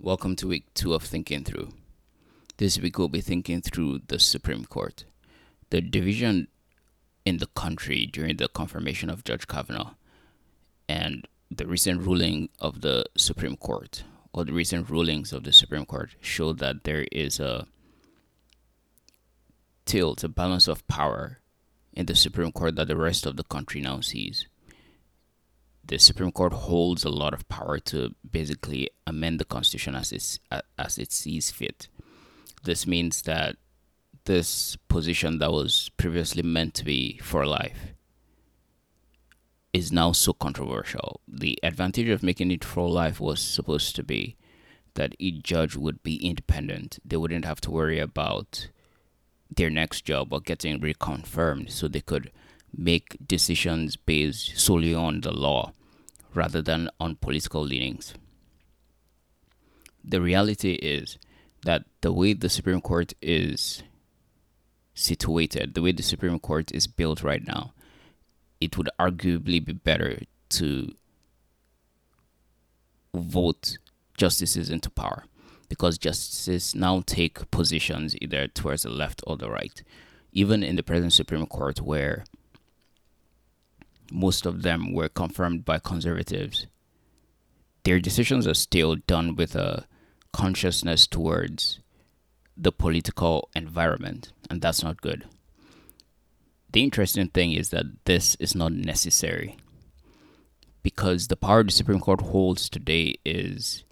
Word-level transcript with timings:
Welcome 0.00 0.36
to 0.36 0.46
week 0.46 0.72
two 0.74 0.94
of 0.94 1.02
Thinking 1.02 1.42
Through. 1.42 1.72
This 2.58 2.78
week 2.78 2.98
we'll 2.98 3.08
be 3.08 3.20
thinking 3.20 3.60
through 3.60 4.02
the 4.06 4.20
Supreme 4.20 4.64
Court. 4.64 5.04
The 5.70 5.80
division 5.80 6.46
in 7.24 7.38
the 7.38 7.48
country 7.48 8.06
during 8.06 8.36
the 8.36 8.46
confirmation 8.46 9.10
of 9.10 9.24
Judge 9.24 9.48
Kavanaugh 9.48 9.94
and 10.88 11.26
the 11.50 11.66
recent 11.66 12.02
ruling 12.02 12.48
of 12.60 12.82
the 12.82 13.06
Supreme 13.16 13.56
Court, 13.56 14.04
or 14.32 14.44
the 14.44 14.52
recent 14.52 14.88
rulings 14.88 15.32
of 15.32 15.42
the 15.42 15.52
Supreme 15.52 15.84
Court, 15.84 16.10
show 16.20 16.52
that 16.52 16.84
there 16.84 17.08
is 17.10 17.40
a 17.40 17.66
tilt, 19.84 20.22
a 20.22 20.28
balance 20.28 20.68
of 20.68 20.86
power 20.86 21.40
in 21.92 22.06
the 22.06 22.14
Supreme 22.14 22.52
Court 22.52 22.76
that 22.76 22.86
the 22.86 22.96
rest 22.96 23.26
of 23.26 23.36
the 23.36 23.42
country 23.42 23.80
now 23.80 23.98
sees 23.98 24.46
the 25.88 25.98
Supreme 25.98 26.30
Court 26.30 26.52
holds 26.52 27.04
a 27.04 27.10
lot 27.10 27.32
of 27.32 27.48
power 27.48 27.78
to 27.78 28.14
basically 28.30 28.90
amend 29.06 29.40
the 29.40 29.44
Constitution 29.44 29.94
as 29.94 30.12
it 30.12 30.38
as 30.78 30.98
it 30.98 31.12
sees 31.12 31.50
fit. 31.50 31.88
This 32.62 32.86
means 32.86 33.22
that 33.22 33.56
this 34.24 34.76
position 34.88 35.38
that 35.38 35.50
was 35.50 35.90
previously 35.96 36.42
meant 36.42 36.74
to 36.74 36.84
be 36.84 37.18
for 37.22 37.46
life 37.46 37.94
is 39.72 39.90
now 39.90 40.12
so 40.12 40.34
controversial. 40.34 41.20
The 41.26 41.58
advantage 41.62 42.08
of 42.08 42.22
making 42.22 42.50
it 42.50 42.64
for 42.64 42.88
life 42.88 43.18
was 43.20 43.40
supposed 43.40 43.96
to 43.96 44.02
be 44.02 44.36
that 44.94 45.14
each 45.18 45.42
judge 45.42 45.74
would 45.76 46.02
be 46.02 46.16
independent. 46.16 46.98
They 47.04 47.16
wouldn't 47.16 47.44
have 47.46 47.60
to 47.62 47.70
worry 47.70 47.98
about 47.98 48.68
their 49.54 49.70
next 49.70 50.04
job 50.04 50.32
or 50.32 50.40
getting 50.40 50.80
reconfirmed, 50.80 51.70
so 51.70 51.88
they 51.88 52.02
could 52.02 52.30
make 52.76 53.16
decisions 53.26 53.96
based 53.96 54.58
solely 54.58 54.94
on 54.94 55.22
the 55.22 55.32
law 55.32 55.72
rather 56.38 56.62
than 56.62 56.88
on 57.00 57.16
political 57.16 57.62
leanings. 57.62 58.14
The 60.04 60.20
reality 60.20 60.74
is 60.74 61.18
that 61.64 61.84
the 62.00 62.12
way 62.12 62.32
the 62.32 62.48
Supreme 62.48 62.80
Court 62.80 63.12
is 63.20 63.82
situated, 64.94 65.74
the 65.74 65.82
way 65.82 65.92
the 65.92 66.02
Supreme 66.02 66.38
Court 66.38 66.70
is 66.72 66.86
built 66.86 67.22
right 67.22 67.44
now, 67.44 67.72
it 68.60 68.78
would 68.78 68.88
arguably 68.98 69.62
be 69.64 69.72
better 69.72 70.20
to 70.50 70.94
vote 73.12 73.78
justices 74.16 74.70
into 74.70 74.90
power 74.90 75.24
because 75.68 75.98
justices 75.98 76.74
now 76.74 77.02
take 77.04 77.50
positions 77.50 78.16
either 78.22 78.46
towards 78.46 78.84
the 78.84 78.90
left 78.90 79.22
or 79.26 79.36
the 79.36 79.50
right. 79.50 79.82
Even 80.32 80.62
in 80.62 80.76
the 80.76 80.82
present 80.82 81.12
Supreme 81.12 81.46
Court, 81.46 81.80
where 81.80 82.24
most 84.10 84.46
of 84.46 84.62
them 84.62 84.92
were 84.92 85.08
confirmed 85.08 85.64
by 85.64 85.78
conservatives, 85.78 86.66
their 87.84 88.00
decisions 88.00 88.46
are 88.46 88.54
still 88.54 88.96
done 88.96 89.36
with 89.36 89.54
a 89.54 89.86
consciousness 90.32 91.06
towards 91.06 91.80
the 92.56 92.72
political 92.72 93.48
environment, 93.54 94.32
and 94.50 94.60
that's 94.60 94.82
not 94.82 95.00
good. 95.00 95.24
The 96.72 96.82
interesting 96.82 97.28
thing 97.28 97.52
is 97.52 97.70
that 97.70 98.04
this 98.04 98.34
is 98.36 98.54
not 98.54 98.72
necessary 98.72 99.56
because 100.82 101.28
the 101.28 101.36
power 101.36 101.64
the 101.64 101.70
Supreme 101.70 102.00
Court 102.00 102.20
holds 102.20 102.68
today 102.68 103.14
is 103.24 103.84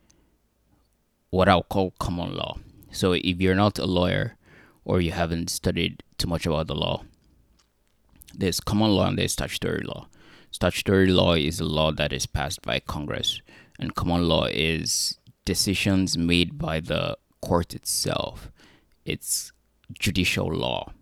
what 1.30 1.48
I'll 1.48 1.62
call 1.62 1.92
common 1.98 2.34
law. 2.34 2.58
So 2.90 3.12
if 3.12 3.40
you're 3.40 3.54
not 3.54 3.78
a 3.78 3.86
lawyer 3.86 4.36
or 4.84 5.00
you 5.00 5.12
haven't 5.12 5.50
studied 5.50 6.02
too 6.18 6.28
much 6.28 6.46
about 6.46 6.66
the 6.66 6.74
law, 6.74 7.04
there's 8.38 8.60
common 8.60 8.90
law 8.90 9.06
and 9.08 9.18
there's 9.18 9.32
statutory 9.32 9.82
law. 9.82 10.08
Statutory 10.50 11.08
law 11.08 11.34
is 11.34 11.60
a 11.60 11.64
law 11.64 11.92
that 11.92 12.12
is 12.12 12.26
passed 12.26 12.62
by 12.62 12.80
Congress, 12.80 13.40
and 13.78 13.94
common 13.94 14.28
law 14.28 14.46
is 14.46 15.18
decisions 15.44 16.16
made 16.16 16.58
by 16.58 16.80
the 16.80 17.16
court 17.40 17.74
itself. 17.74 18.50
It's 19.04 19.52
judicial 19.98 20.48
law. 20.52 20.92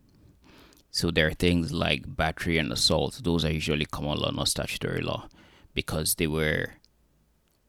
So 0.91 1.11
there 1.11 1.27
are 1.27 1.35
things 1.35 1.73
like 1.73 2.17
battery 2.17 2.59
and 2.59 2.71
assault. 2.73 3.21
Those 3.25 3.45
are 3.45 3.53
usually 3.53 3.85
common 3.85 4.19
law, 4.19 4.31
not 4.31 4.49
statutory 4.49 5.01
law, 5.01 5.29
because 5.75 6.15
they 6.15 6.27
were 6.27 6.75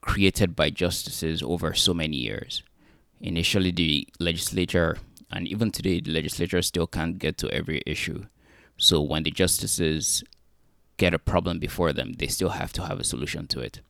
created 0.02 0.56
by 0.56 0.70
justices 0.70 1.42
over 1.42 1.74
so 1.74 1.94
many 1.94 2.18
years. 2.18 2.64
Initially, 3.22 3.72
the 3.72 4.08
legislature, 4.20 4.98
and 5.32 5.48
even 5.48 5.72
today, 5.72 6.00
the 6.02 6.12
legislature 6.12 6.62
still 6.62 6.86
can't 6.86 7.18
get 7.18 7.38
to 7.40 7.50
every 7.50 7.82
issue. 7.86 8.26
So 8.78 9.02
when 9.02 9.24
the 9.24 9.32
justices 9.32 10.24
get 10.98 11.14
a 11.14 11.20
problem 11.20 11.60
before 11.60 11.94
them, 11.94 12.14
they 12.14 12.28
still 12.28 12.50
have 12.50 12.74
to 12.74 12.86
have 12.86 13.00
a 13.00 13.04
solution 13.04 13.48
to 13.48 13.60
it. 13.60 13.82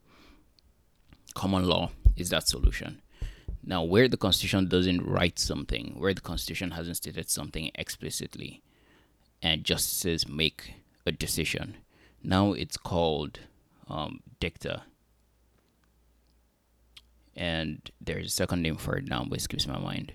Common 1.34 1.66
law 1.66 1.91
is 2.16 2.29
that 2.29 2.47
solution. 2.47 3.01
Now, 3.63 3.84
where 3.84 4.07
the 4.07 4.18
Constitution 4.18 4.68
doesn't 4.68 5.06
write 5.06 5.40
something, 5.40 5.96
where 5.97 6.13
the 6.13 6.22
Constitution 6.22 6.72
hasn't 6.72 6.97
stated 6.97 7.29
something 7.29 7.72
explicitly, 7.75 8.62
and 9.41 9.63
justices 9.63 10.28
make 10.28 10.75
a 11.06 11.12
decision, 11.12 11.78
now 12.23 12.53
it's 12.53 12.78
called 12.78 13.40
um, 13.88 14.22
dicta. 14.40 14.84
And 17.35 17.91
there's 18.00 18.28
a 18.28 18.29
second 18.29 18.62
name 18.62 18.78
for 18.78 18.96
it 18.97 19.07
now, 19.07 19.25
but 19.28 19.38
it 19.38 19.41
escapes 19.41 19.67
my 19.67 19.79
mind. 19.79 20.13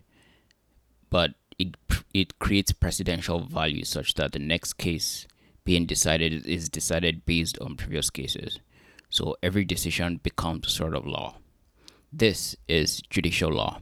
But 1.10 1.34
it 1.60 1.76
it 2.12 2.38
creates 2.38 2.72
precedential 2.72 3.48
value 3.48 3.84
such 3.84 4.14
that 4.14 4.32
the 4.32 4.38
next 4.38 4.74
case 4.74 5.26
being 5.64 5.86
decided 5.86 6.46
is 6.46 6.68
decided 6.68 7.26
based 7.26 7.58
on 7.60 7.76
previous 7.76 8.10
cases. 8.10 8.58
So 9.10 9.36
every 9.42 9.64
decision 9.64 10.20
becomes 10.22 10.72
sort 10.72 10.94
of 10.94 11.06
law. 11.06 11.36
This 12.12 12.56
is 12.66 13.02
judicial 13.10 13.52
law. 13.52 13.80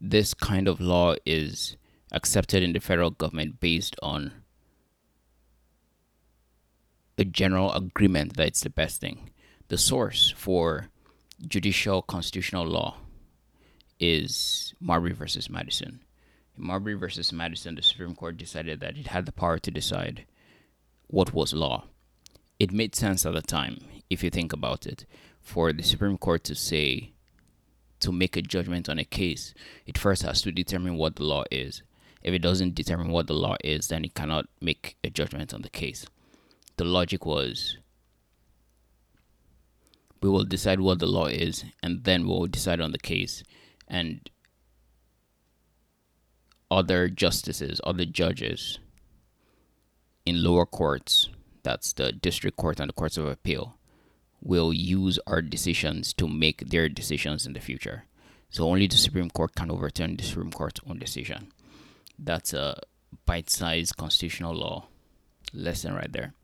This 0.00 0.32
kind 0.34 0.68
of 0.68 0.80
law 0.80 1.16
is 1.26 1.76
accepted 2.12 2.62
in 2.62 2.72
the 2.72 2.80
federal 2.80 3.10
government 3.10 3.60
based 3.60 3.96
on 4.02 4.32
a 7.18 7.24
general 7.24 7.72
agreement 7.72 8.36
that 8.36 8.46
it's 8.46 8.60
the 8.60 8.70
best 8.70 9.00
thing. 9.00 9.30
The 9.68 9.78
source 9.78 10.32
for 10.36 10.88
judicial 11.46 12.02
constitutional 12.02 12.66
law 12.66 12.96
is 13.98 14.74
Marbury 14.80 15.12
versus 15.12 15.50
Madison. 15.50 16.00
Marbury 16.56 16.94
versus 16.94 17.32
Madison, 17.32 17.74
the 17.74 17.82
Supreme 17.82 18.14
Court 18.14 18.36
decided 18.36 18.80
that 18.80 18.96
it 18.96 19.08
had 19.08 19.26
the 19.26 19.32
power 19.32 19.58
to 19.58 19.70
decide 19.70 20.24
what 21.08 21.34
was 21.34 21.52
law. 21.52 21.84
It 22.58 22.72
made 22.72 22.94
sense 22.94 23.26
at 23.26 23.34
the 23.34 23.42
time, 23.42 23.78
if 24.08 24.22
you 24.22 24.30
think 24.30 24.52
about 24.52 24.86
it, 24.86 25.04
for 25.40 25.72
the 25.72 25.82
Supreme 25.82 26.18
Court 26.18 26.44
to 26.44 26.54
say, 26.54 27.12
to 28.00 28.12
make 28.12 28.36
a 28.36 28.42
judgment 28.42 28.88
on 28.88 28.98
a 28.98 29.04
case, 29.04 29.54
it 29.86 29.98
first 29.98 30.22
has 30.22 30.42
to 30.42 30.52
determine 30.52 30.96
what 30.96 31.16
the 31.16 31.24
law 31.24 31.44
is. 31.50 31.82
If 32.22 32.34
it 32.34 32.40
doesn't 32.40 32.74
determine 32.74 33.10
what 33.10 33.26
the 33.26 33.34
law 33.34 33.56
is, 33.62 33.88
then 33.88 34.04
it 34.04 34.14
cannot 34.14 34.46
make 34.60 34.96
a 35.04 35.10
judgment 35.10 35.54
on 35.54 35.62
the 35.62 35.68
case. 35.68 36.06
The 36.76 36.84
logic 36.84 37.24
was 37.24 37.78
we 40.20 40.28
will 40.28 40.44
decide 40.44 40.80
what 40.80 40.98
the 40.98 41.06
law 41.06 41.26
is, 41.26 41.64
and 41.82 42.04
then 42.04 42.26
we'll 42.26 42.46
decide 42.46 42.80
on 42.80 42.92
the 42.92 42.98
case. 42.98 43.42
And 43.86 44.28
other 46.70 47.08
justices, 47.08 47.80
other 47.84 48.04
judges, 48.04 48.78
in 50.24 50.42
lower 50.42 50.66
courts, 50.66 51.28
that's 51.62 51.92
the 51.92 52.12
district 52.12 52.56
court 52.56 52.80
and 52.80 52.88
the 52.88 52.94
courts 52.94 53.16
of 53.16 53.26
appeal, 53.26 53.78
will 54.42 54.72
use 54.72 55.18
our 55.26 55.40
decisions 55.40 56.12
to 56.14 56.28
make 56.28 56.68
their 56.68 56.88
decisions 56.88 57.46
in 57.46 57.52
the 57.52 57.60
future. 57.60 58.04
So 58.50 58.64
only 58.64 58.86
the 58.86 58.96
Supreme 58.96 59.30
Court 59.30 59.54
can 59.54 59.70
overturn 59.70 60.16
the 60.16 60.24
Supreme 60.24 60.52
Court's 60.52 60.80
own 60.88 60.98
decision. 60.98 61.52
That's 62.18 62.52
a 62.52 62.80
bite-sized 63.24 63.96
constitutional 63.96 64.54
law 64.54 64.86
lesson 65.52 65.94
right 65.94 66.12
there. 66.12 66.34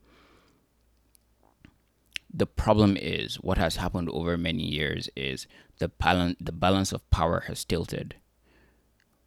The 2.33 2.47
problem 2.47 2.97
is 2.97 3.35
what 3.35 3.57
has 3.57 3.75
happened 3.75 4.09
over 4.09 4.37
many 4.37 4.63
years 4.63 5.07
is 5.15 5.45
the 5.77 5.87
balance 5.87 6.37
the 6.39 6.51
balance 6.51 6.91
of 6.91 7.07
power 7.11 7.43
has 7.47 7.63
tilted. 7.63 8.15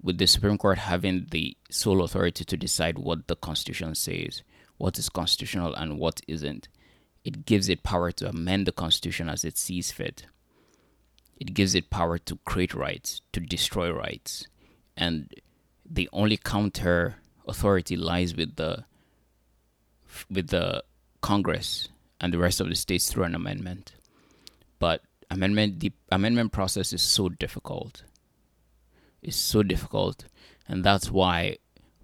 With 0.03 0.19
the 0.19 0.27
Supreme 0.27 0.59
Court 0.59 0.79
having 0.79 1.27
the 1.31 1.57
sole 1.71 2.03
authority 2.03 2.45
to 2.45 2.57
decide 2.57 2.99
what 2.99 3.27
the 3.27 3.37
Constitution 3.37 3.95
says, 3.95 4.43
what 4.79 4.99
is 4.99 5.09
constitutional 5.09 5.75
and 5.75 5.99
what 5.99 6.21
isn't. 6.29 6.69
It 7.25 7.45
gives 7.45 7.69
it 7.69 7.83
power 7.83 8.13
to 8.13 8.29
amend 8.29 8.67
the 8.67 8.73
Constitution 8.73 9.29
as 9.29 9.45
it 9.45 9.59
sees 9.59 9.91
fit. 9.91 10.27
It 11.39 11.55
gives 11.55 11.75
it 11.75 11.91
power 11.91 12.19
to 12.19 12.39
create 12.45 12.75
rights, 12.75 13.21
to 13.33 13.41
destroy 13.41 13.91
rights. 13.91 14.47
And 14.97 15.35
the 15.89 16.09
only 16.13 16.37
counter 16.37 17.17
authority 17.47 17.97
lies 17.97 18.35
with 18.35 18.57
the 18.57 18.85
with 20.31 20.49
the 20.49 20.83
Congress 21.21 21.89
and 22.21 22.33
the 22.33 22.39
rest 22.39 22.61
of 22.61 22.69
the 22.69 22.75
states 22.75 23.11
through 23.11 23.25
an 23.25 23.35
amendment. 23.35 23.95
But 24.79 25.03
amendment 25.31 25.81
the 25.81 25.93
amendment 26.11 26.53
process 26.53 26.93
is 26.93 27.03
so 27.03 27.29
difficult. 27.29 28.03
It's 29.27 29.37
so 29.37 29.65
difficult 29.65 30.25
and 30.69 30.85
that's 30.85 31.11
why 31.11 31.59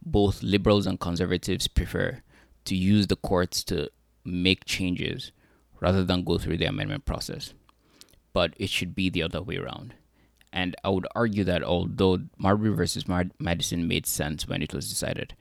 both 0.04 0.42
liberals 0.42 0.86
and 0.86 0.98
conservatives 0.98 1.68
prefer 1.68 2.20
to 2.64 2.74
use 2.74 3.06
the 3.06 3.16
courts 3.16 3.62
to 3.64 3.90
make 4.24 4.64
changes 4.64 5.30
rather 5.80 6.04
than 6.04 6.24
go 6.24 6.36
through 6.36 6.58
the 6.58 6.64
amendment 6.64 7.04
process. 7.04 7.54
But 8.32 8.54
it 8.56 8.70
should 8.70 8.94
be 8.94 9.08
the 9.08 9.22
other 9.22 9.40
way 9.40 9.56
around. 9.56 9.94
And 10.52 10.74
I 10.82 10.88
would 10.90 11.06
argue 11.14 11.44
that 11.44 11.62
although 11.62 12.24
Marbury 12.36 12.74
versus 12.74 13.06
Madison 13.38 13.86
made 13.86 14.06
sense 14.06 14.48
when 14.48 14.60
it 14.60 14.74
was 14.74 14.88
decided, 14.88 15.34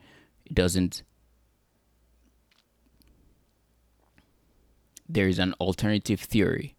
it 0.46 0.54
doesn't. 0.54 1.02
There 5.08 5.28
is 5.28 5.40
an 5.40 5.54
alternative 5.60 6.20
theory 6.20 6.76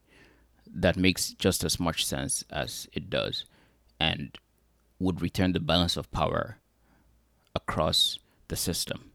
that 0.65 0.95
makes 0.95 1.33
just 1.33 1.63
as 1.65 1.79
much 1.79 2.05
sense 2.05 2.43
as 2.49 2.87
it 2.93 3.09
does 3.09 3.45
and 3.99 4.37
would 4.99 5.21
return 5.21 5.51
the 5.51 5.59
balance 5.59 5.97
of 5.97 6.11
power 6.11 6.57
across 7.55 8.19
the 8.47 8.55
system. 8.55 9.11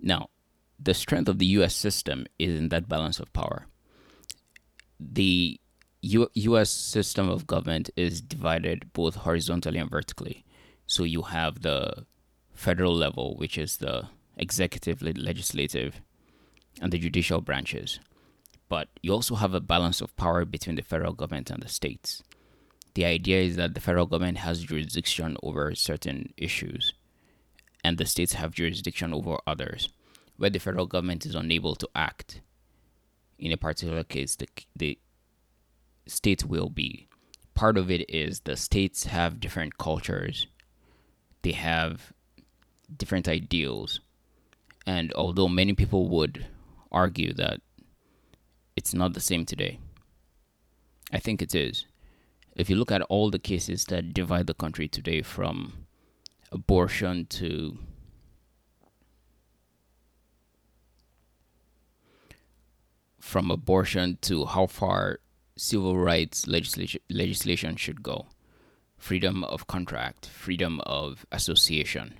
Now, 0.00 0.28
the 0.78 0.94
strength 0.94 1.28
of 1.28 1.38
the 1.38 1.46
US 1.46 1.74
system 1.74 2.26
is 2.38 2.58
in 2.58 2.68
that 2.68 2.88
balance 2.88 3.18
of 3.18 3.32
power. 3.32 3.66
The 5.00 5.60
U- 6.02 6.30
US 6.34 6.70
system 6.70 7.28
of 7.28 7.46
government 7.46 7.90
is 7.96 8.20
divided 8.20 8.92
both 8.92 9.16
horizontally 9.16 9.78
and 9.78 9.90
vertically. 9.90 10.44
So 10.86 11.02
you 11.02 11.22
have 11.22 11.62
the 11.62 12.06
federal 12.52 12.94
level, 12.94 13.36
which 13.36 13.58
is 13.58 13.78
the 13.78 14.08
executive, 14.36 15.02
legislative, 15.02 16.00
and 16.80 16.92
the 16.92 16.98
judicial 16.98 17.40
branches. 17.40 17.98
But 18.68 18.88
you 19.02 19.12
also 19.12 19.36
have 19.36 19.54
a 19.54 19.60
balance 19.60 20.00
of 20.00 20.16
power 20.16 20.44
between 20.44 20.76
the 20.76 20.82
federal 20.82 21.12
government 21.12 21.50
and 21.50 21.62
the 21.62 21.68
states. 21.68 22.22
The 22.94 23.04
idea 23.04 23.42
is 23.42 23.56
that 23.56 23.74
the 23.74 23.80
federal 23.80 24.06
government 24.06 24.38
has 24.38 24.64
jurisdiction 24.64 25.36
over 25.42 25.74
certain 25.74 26.32
issues, 26.36 26.94
and 27.84 27.98
the 27.98 28.06
states 28.06 28.32
have 28.32 28.52
jurisdiction 28.52 29.12
over 29.12 29.38
others. 29.46 29.88
Where 30.36 30.50
the 30.50 30.58
federal 30.58 30.86
government 30.86 31.24
is 31.24 31.34
unable 31.34 31.76
to 31.76 31.88
act 31.94 32.40
in 33.38 33.52
a 33.52 33.56
particular 33.56 34.04
case, 34.04 34.36
the, 34.36 34.48
the 34.74 34.98
state 36.06 36.44
will 36.44 36.68
be. 36.68 37.08
Part 37.54 37.78
of 37.78 37.90
it 37.90 38.08
is 38.10 38.40
the 38.40 38.56
states 38.56 39.04
have 39.04 39.40
different 39.40 39.78
cultures, 39.78 40.46
they 41.42 41.52
have 41.52 42.12
different 42.94 43.28
ideals, 43.28 44.00
and 44.86 45.12
although 45.14 45.48
many 45.48 45.72
people 45.72 46.08
would 46.08 46.46
argue 46.92 47.32
that 47.34 47.60
it's 48.76 48.94
not 48.94 49.14
the 49.14 49.20
same 49.20 49.44
today, 49.44 49.78
I 51.12 51.18
think 51.18 51.42
it 51.42 51.54
is. 51.54 51.86
If 52.54 52.70
you 52.70 52.76
look 52.76 52.92
at 52.92 53.02
all 53.02 53.30
the 53.30 53.38
cases 53.38 53.84
that 53.86 54.14
divide 54.14 54.46
the 54.46 54.54
country 54.54 54.88
today 54.88 55.22
from 55.22 55.86
abortion 56.52 57.26
to 57.26 57.78
from 63.18 63.50
abortion 63.50 64.18
to 64.22 64.44
how 64.44 64.66
far 64.66 65.18
civil 65.56 65.98
rights 65.98 66.46
legislation 66.46 67.00
legislation 67.10 67.74
should 67.74 68.02
go 68.02 68.26
freedom 68.96 69.42
of 69.42 69.66
contract 69.66 70.26
freedom 70.26 70.80
of 70.86 71.26
association 71.32 72.14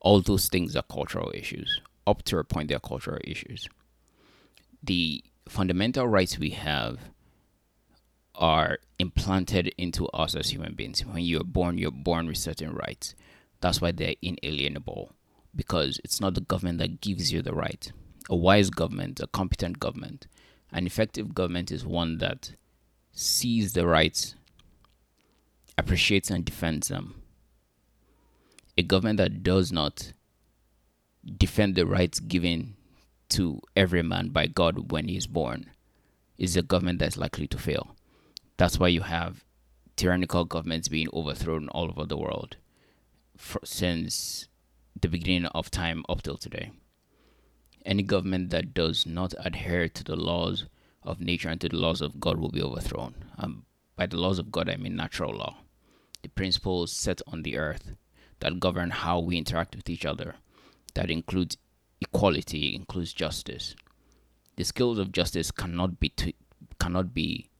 all 0.00 0.20
those 0.20 0.48
things 0.48 0.74
are 0.76 0.82
cultural 0.82 1.30
issues. 1.34 1.80
Up 2.06 2.22
to 2.24 2.38
a 2.38 2.44
point, 2.44 2.68
they 2.68 2.74
are 2.74 2.80
cultural 2.80 3.18
issues. 3.22 3.68
The 4.82 5.22
fundamental 5.50 6.06
rights 6.06 6.38
we 6.38 6.50
have 6.50 7.10
are 8.36 8.78
implanted 9.00 9.74
into 9.76 10.06
us 10.10 10.36
as 10.36 10.50
human 10.50 10.74
beings. 10.74 11.04
When 11.04 11.24
you're 11.24 11.42
born, 11.42 11.76
you're 11.76 11.90
born 11.90 12.28
with 12.28 12.38
certain 12.38 12.72
rights. 12.72 13.16
That's 13.60 13.80
why 13.80 13.90
they're 13.90 14.14
inalienable 14.22 15.12
because 15.54 16.00
it's 16.04 16.20
not 16.20 16.34
the 16.34 16.40
government 16.40 16.78
that 16.78 17.00
gives 17.00 17.32
you 17.32 17.42
the 17.42 17.52
right. 17.52 17.90
A 18.30 18.36
wise 18.36 18.70
government, 18.70 19.18
a 19.18 19.26
competent 19.26 19.80
government, 19.80 20.28
an 20.72 20.86
effective 20.86 21.34
government 21.34 21.72
is 21.72 21.84
one 21.84 22.18
that 22.18 22.52
sees 23.10 23.72
the 23.72 23.88
rights, 23.88 24.36
appreciates 25.76 26.30
and 26.30 26.44
defends 26.44 26.86
them, 26.86 27.20
a 28.78 28.84
government 28.84 29.16
that 29.16 29.42
does 29.42 29.72
not 29.72 30.12
defend 31.36 31.74
the 31.74 31.86
rights 31.86 32.20
given 32.20 32.76
to 33.30 33.60
every 33.76 34.02
man 34.02 34.28
by 34.28 34.46
God 34.46 34.90
when 34.92 35.08
he 35.08 35.16
is 35.16 35.26
born 35.26 35.70
is 36.38 36.56
a 36.56 36.62
government 36.62 36.98
that's 36.98 37.16
likely 37.16 37.46
to 37.48 37.58
fail. 37.58 37.94
That's 38.56 38.78
why 38.78 38.88
you 38.88 39.02
have 39.02 39.44
tyrannical 39.96 40.44
governments 40.44 40.88
being 40.88 41.08
overthrown 41.12 41.68
all 41.68 41.88
over 41.88 42.06
the 42.06 42.16
world 42.16 42.56
for, 43.36 43.60
since 43.64 44.48
the 45.00 45.08
beginning 45.08 45.46
of 45.46 45.70
time 45.70 46.04
up 46.08 46.22
till 46.22 46.36
today. 46.36 46.70
Any 47.84 48.02
government 48.02 48.50
that 48.50 48.74
does 48.74 49.06
not 49.06 49.34
adhere 49.38 49.88
to 49.88 50.04
the 50.04 50.16
laws 50.16 50.66
of 51.02 51.20
nature 51.20 51.48
and 51.48 51.60
to 51.60 51.68
the 51.68 51.76
laws 51.76 52.00
of 52.00 52.20
God 52.20 52.38
will 52.38 52.50
be 52.50 52.62
overthrown. 52.62 53.14
Um, 53.38 53.64
by 53.96 54.06
the 54.06 54.18
laws 54.18 54.38
of 54.38 54.52
God, 54.52 54.68
I 54.68 54.76
mean 54.76 54.96
natural 54.96 55.34
law, 55.34 55.58
the 56.22 56.28
principles 56.28 56.92
set 56.92 57.22
on 57.26 57.42
the 57.42 57.56
earth 57.56 57.92
that 58.40 58.60
govern 58.60 58.90
how 58.90 59.18
we 59.18 59.36
interact 59.36 59.76
with 59.76 59.88
each 59.88 60.04
other. 60.04 60.36
That 60.94 61.10
includes 61.10 61.56
equality, 62.00 62.74
includes 62.74 63.12
justice. 63.12 63.74
The 64.56 64.64
skills 64.64 64.98
of 64.98 65.12
justice 65.12 65.50
cannot 65.50 66.00
be 66.00 66.10
t- 66.10 66.34
cannot 66.78 67.14
be 67.14 67.50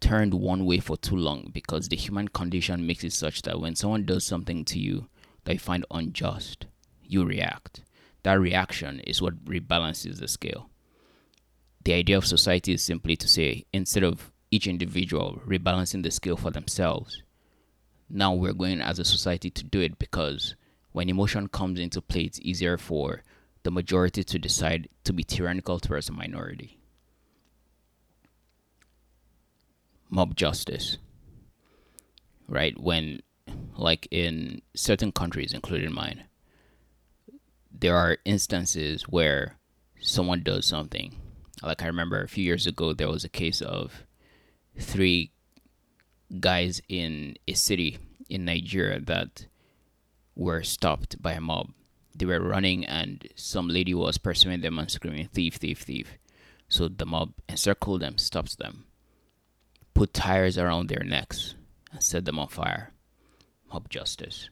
turned 0.00 0.34
one 0.34 0.64
way 0.66 0.78
for 0.78 0.96
too 0.96 1.16
long 1.16 1.50
because 1.52 1.88
the 1.88 1.96
human 1.96 2.28
condition 2.28 2.86
makes 2.86 3.04
it 3.04 3.12
such 3.12 3.42
that 3.42 3.60
when 3.60 3.76
someone 3.76 4.04
does 4.04 4.24
something 4.24 4.64
to 4.64 4.78
you 4.78 5.06
that 5.44 5.54
you 5.54 5.58
find 5.58 5.86
unjust, 5.90 6.66
you 7.02 7.24
react. 7.24 7.82
That 8.24 8.40
reaction 8.40 9.00
is 9.00 9.22
what 9.22 9.44
rebalances 9.44 10.18
the 10.18 10.28
scale. 10.28 10.70
The 11.84 11.94
idea 11.94 12.16
of 12.16 12.26
society 12.26 12.72
is 12.74 12.82
simply 12.82 13.16
to 13.16 13.28
say 13.28 13.64
instead 13.72 14.04
of 14.04 14.32
each 14.50 14.66
individual 14.66 15.40
rebalancing 15.46 16.02
the 16.02 16.10
scale 16.10 16.36
for 16.36 16.50
themselves, 16.50 17.22
now 18.08 18.34
we're 18.34 18.52
going 18.52 18.80
as 18.80 18.98
a 18.98 19.04
society 19.04 19.50
to 19.50 19.64
do 19.64 19.80
it 19.80 19.98
because 19.98 20.54
when 20.92 21.08
emotion 21.08 21.48
comes 21.48 21.80
into 21.80 22.00
play, 22.00 22.22
it's 22.22 22.40
easier 22.40 22.78
for 22.78 23.22
the 23.62 23.70
majority 23.70 24.22
to 24.24 24.38
decide 24.38 24.88
to 25.04 25.12
be 25.12 25.24
tyrannical 25.24 25.80
towards 25.80 26.06
the 26.06 26.12
minority. 26.12 26.78
Mob 30.10 30.36
justice, 30.36 30.98
right? 32.48 32.78
When, 32.78 33.22
like 33.76 34.06
in 34.10 34.60
certain 34.74 35.12
countries, 35.12 35.54
including 35.54 35.92
mine, 35.92 36.24
there 37.70 37.96
are 37.96 38.18
instances 38.24 39.04
where 39.04 39.56
someone 40.00 40.42
does 40.42 40.66
something. 40.66 41.16
Like 41.62 41.82
I 41.82 41.86
remember 41.86 42.20
a 42.20 42.28
few 42.28 42.44
years 42.44 42.66
ago, 42.66 42.92
there 42.92 43.08
was 43.08 43.24
a 43.24 43.30
case 43.30 43.62
of 43.62 44.04
three 44.78 45.32
guys 46.40 46.82
in 46.88 47.36
a 47.48 47.54
city 47.54 47.98
in 48.28 48.44
Nigeria 48.44 49.00
that 49.00 49.46
were 50.34 50.62
stopped 50.62 51.20
by 51.20 51.32
a 51.32 51.40
mob. 51.40 51.72
They 52.14 52.26
were 52.26 52.40
running, 52.40 52.84
and 52.84 53.26
some 53.34 53.68
lady 53.68 53.94
was 53.94 54.18
pursuing 54.18 54.60
them 54.60 54.78
and 54.78 54.90
screaming, 54.90 55.28
Thief, 55.28 55.54
thief, 55.54 55.80
thief. 55.80 56.18
So 56.68 56.88
the 56.88 57.06
mob 57.06 57.32
encircled 57.48 58.00
them, 58.00 58.18
stopped 58.18 58.58
them, 58.58 58.86
put 59.94 60.14
tires 60.14 60.58
around 60.58 60.88
their 60.88 61.04
necks, 61.04 61.54
and 61.90 62.02
set 62.02 62.24
them 62.24 62.38
on 62.38 62.48
fire. 62.48 62.92
Mob 63.72 63.88
justice. 63.88 64.50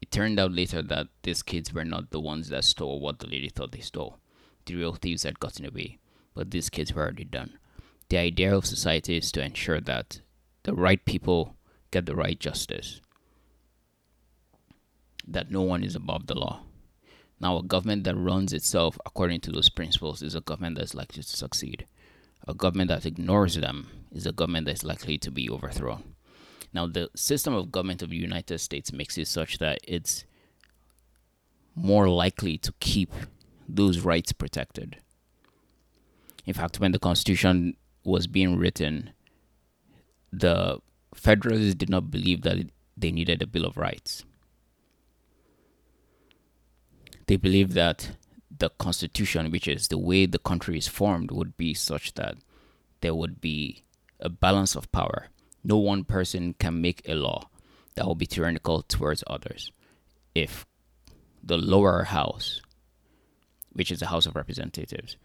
It 0.00 0.10
turned 0.10 0.38
out 0.38 0.52
later 0.52 0.82
that 0.82 1.08
these 1.22 1.42
kids 1.42 1.72
were 1.72 1.84
not 1.84 2.10
the 2.10 2.20
ones 2.20 2.48
that 2.50 2.64
stole 2.64 3.00
what 3.00 3.20
the 3.20 3.26
lady 3.26 3.48
thought 3.48 3.72
they 3.72 3.80
stole. 3.80 4.18
The 4.66 4.74
real 4.76 4.94
thieves 4.94 5.22
had 5.22 5.40
gotten 5.40 5.64
away, 5.64 5.98
but 6.34 6.50
these 6.50 6.70
kids 6.70 6.92
were 6.92 7.02
already 7.02 7.24
done. 7.24 7.58
The 8.10 8.18
idea 8.18 8.54
of 8.54 8.66
society 8.66 9.16
is 9.16 9.32
to 9.32 9.42
ensure 9.42 9.80
that 9.80 10.20
the 10.64 10.74
right 10.74 11.02
people 11.04 11.56
get 11.90 12.06
the 12.06 12.14
right 12.14 12.38
justice, 12.38 13.00
that 15.26 15.50
no 15.50 15.62
one 15.62 15.82
is 15.82 15.94
above 15.94 16.26
the 16.26 16.34
law. 16.34 16.60
Now, 17.40 17.58
a 17.58 17.62
government 17.62 18.04
that 18.04 18.16
runs 18.16 18.52
itself 18.52 18.98
according 19.04 19.40
to 19.42 19.52
those 19.52 19.68
principles 19.68 20.22
is 20.22 20.34
a 20.34 20.40
government 20.40 20.78
that's 20.78 20.94
likely 20.94 21.22
to 21.22 21.28
succeed. 21.28 21.86
A 22.46 22.54
government 22.54 22.88
that 22.88 23.06
ignores 23.06 23.56
them 23.56 23.88
is 24.12 24.26
a 24.26 24.32
government 24.32 24.66
that's 24.66 24.84
likely 24.84 25.18
to 25.18 25.30
be 25.30 25.50
overthrown. 25.50 26.14
Now, 26.72 26.86
the 26.86 27.10
system 27.14 27.54
of 27.54 27.72
government 27.72 28.02
of 28.02 28.10
the 28.10 28.16
United 28.16 28.58
States 28.58 28.92
makes 28.92 29.16
it 29.18 29.28
such 29.28 29.58
that 29.58 29.78
it's 29.86 30.24
more 31.74 32.08
likely 32.08 32.58
to 32.58 32.72
keep 32.80 33.12
those 33.68 34.00
rights 34.00 34.32
protected. 34.32 34.98
In 36.44 36.54
fact, 36.54 36.80
when 36.80 36.92
the 36.92 36.98
Constitution 36.98 37.76
was 38.04 38.26
being 38.26 38.56
written, 38.56 39.10
the 40.32 40.78
Federalists 41.14 41.74
did 41.74 41.88
not 41.88 42.10
believe 42.10 42.42
that 42.42 42.58
they 42.96 43.12
needed 43.12 43.42
a 43.42 43.46
Bill 43.46 43.64
of 43.64 43.76
Rights. 43.76 44.24
They 47.26 47.36
believe 47.36 47.74
that 47.74 48.16
the 48.56 48.70
Constitution, 48.70 49.50
which 49.50 49.66
is 49.66 49.88
the 49.88 49.98
way 49.98 50.26
the 50.26 50.38
country 50.38 50.78
is 50.78 50.88
formed, 50.88 51.30
would 51.30 51.56
be 51.56 51.74
such 51.74 52.14
that 52.14 52.36
there 53.00 53.14
would 53.14 53.40
be 53.40 53.84
a 54.20 54.28
balance 54.28 54.74
of 54.74 54.92
power. 54.92 55.28
No 55.62 55.78
one 55.78 56.04
person 56.04 56.54
can 56.54 56.80
make 56.80 57.02
a 57.08 57.14
law 57.14 57.48
that 57.94 58.06
will 58.06 58.14
be 58.14 58.26
tyrannical 58.26 58.82
towards 58.82 59.24
others. 59.26 59.72
If 60.34 60.66
the 61.42 61.58
lower 61.58 62.04
house, 62.04 62.60
which 63.72 63.90
is 63.90 64.00
the 64.00 64.06
House 64.06 64.26
of 64.26 64.36
Representatives. 64.36 65.16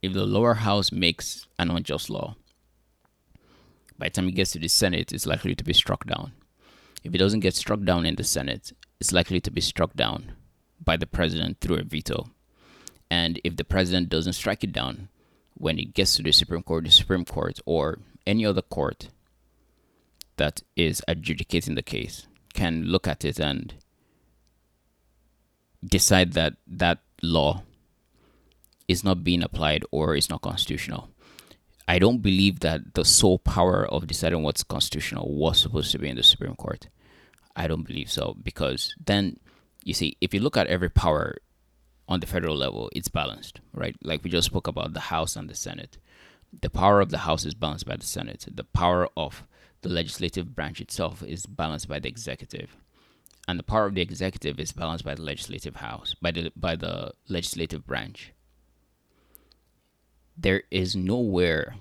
If 0.00 0.12
the 0.12 0.26
lower 0.26 0.54
house 0.54 0.92
makes 0.92 1.46
an 1.58 1.70
unjust 1.70 2.10
law, 2.10 2.36
by 3.98 4.06
the 4.06 4.10
time 4.10 4.28
it 4.28 4.32
gets 4.32 4.52
to 4.52 4.58
the 4.58 4.68
Senate, 4.68 5.12
it's 5.12 5.26
likely 5.26 5.54
to 5.54 5.64
be 5.64 5.72
struck 5.72 6.06
down. 6.06 6.32
If 7.02 7.14
it 7.14 7.18
doesn't 7.18 7.40
get 7.40 7.54
struck 7.54 7.82
down 7.82 8.06
in 8.06 8.16
the 8.16 8.24
Senate, 8.24 8.72
it's 9.00 9.12
likely 9.12 9.40
to 9.40 9.50
be 9.50 9.60
struck 9.60 9.94
down 9.94 10.32
by 10.82 10.96
the 10.96 11.06
president 11.06 11.60
through 11.60 11.76
a 11.76 11.82
veto. 11.82 12.30
And 13.10 13.40
if 13.44 13.56
the 13.56 13.64
president 13.64 14.08
doesn't 14.08 14.34
strike 14.34 14.64
it 14.64 14.72
down 14.72 15.08
when 15.54 15.78
it 15.78 15.94
gets 15.94 16.16
to 16.16 16.22
the 16.22 16.32
Supreme 16.32 16.62
Court, 16.62 16.84
the 16.84 16.90
Supreme 16.90 17.24
Court 17.24 17.60
or 17.66 17.98
any 18.26 18.46
other 18.46 18.62
court 18.62 19.08
that 20.36 20.62
is 20.76 21.02
adjudicating 21.08 21.74
the 21.74 21.82
case 21.82 22.26
can 22.54 22.84
look 22.84 23.06
at 23.06 23.24
it 23.24 23.38
and 23.38 23.74
decide 25.84 26.32
that 26.32 26.54
that 26.66 26.98
law 27.22 27.62
is 28.88 29.04
not 29.04 29.24
being 29.24 29.42
applied 29.42 29.84
or 29.90 30.14
is 30.14 30.30
not 30.30 30.42
constitutional. 30.42 31.11
I 31.88 31.98
don't 31.98 32.22
believe 32.22 32.60
that 32.60 32.94
the 32.94 33.04
sole 33.04 33.38
power 33.38 33.86
of 33.86 34.06
deciding 34.06 34.42
what's 34.42 34.62
constitutional 34.62 35.34
was 35.34 35.60
supposed 35.60 35.90
to 35.92 35.98
be 35.98 36.08
in 36.08 36.16
the 36.16 36.22
Supreme 36.22 36.54
Court. 36.54 36.88
I 37.56 37.66
don't 37.66 37.86
believe 37.86 38.10
so 38.10 38.36
because 38.42 38.94
then 39.04 39.38
you 39.84 39.94
see, 39.94 40.16
if 40.20 40.32
you 40.32 40.40
look 40.40 40.56
at 40.56 40.68
every 40.68 40.88
power 40.88 41.36
on 42.08 42.20
the 42.20 42.26
federal 42.26 42.56
level, 42.56 42.90
it's 42.94 43.08
balanced, 43.08 43.60
right? 43.74 43.96
Like 44.02 44.22
we 44.22 44.30
just 44.30 44.46
spoke 44.46 44.68
about 44.68 44.94
the 44.94 45.00
House 45.00 45.36
and 45.36 45.48
the 45.48 45.54
Senate. 45.54 45.98
The 46.60 46.70
power 46.70 47.00
of 47.00 47.10
the 47.10 47.18
House 47.18 47.44
is 47.44 47.54
balanced 47.54 47.86
by 47.86 47.96
the 47.96 48.06
Senate. 48.06 48.46
The 48.50 48.64
power 48.64 49.08
of 49.16 49.44
the 49.80 49.88
legislative 49.88 50.54
branch 50.54 50.80
itself 50.80 51.22
is 51.22 51.46
balanced 51.46 51.88
by 51.88 51.98
the 51.98 52.08
executive. 52.08 52.76
And 53.48 53.58
the 53.58 53.64
power 53.64 53.86
of 53.86 53.94
the 53.94 54.02
executive 54.02 54.60
is 54.60 54.72
balanced 54.72 55.04
by 55.04 55.14
the 55.14 55.22
legislative 55.22 55.76
house, 55.76 56.14
by 56.22 56.30
the 56.30 56.52
by 56.54 56.76
the 56.76 57.12
legislative 57.28 57.86
branch. 57.86 58.32
There 60.42 60.64
is 60.72 60.96
nowhere 60.96 61.76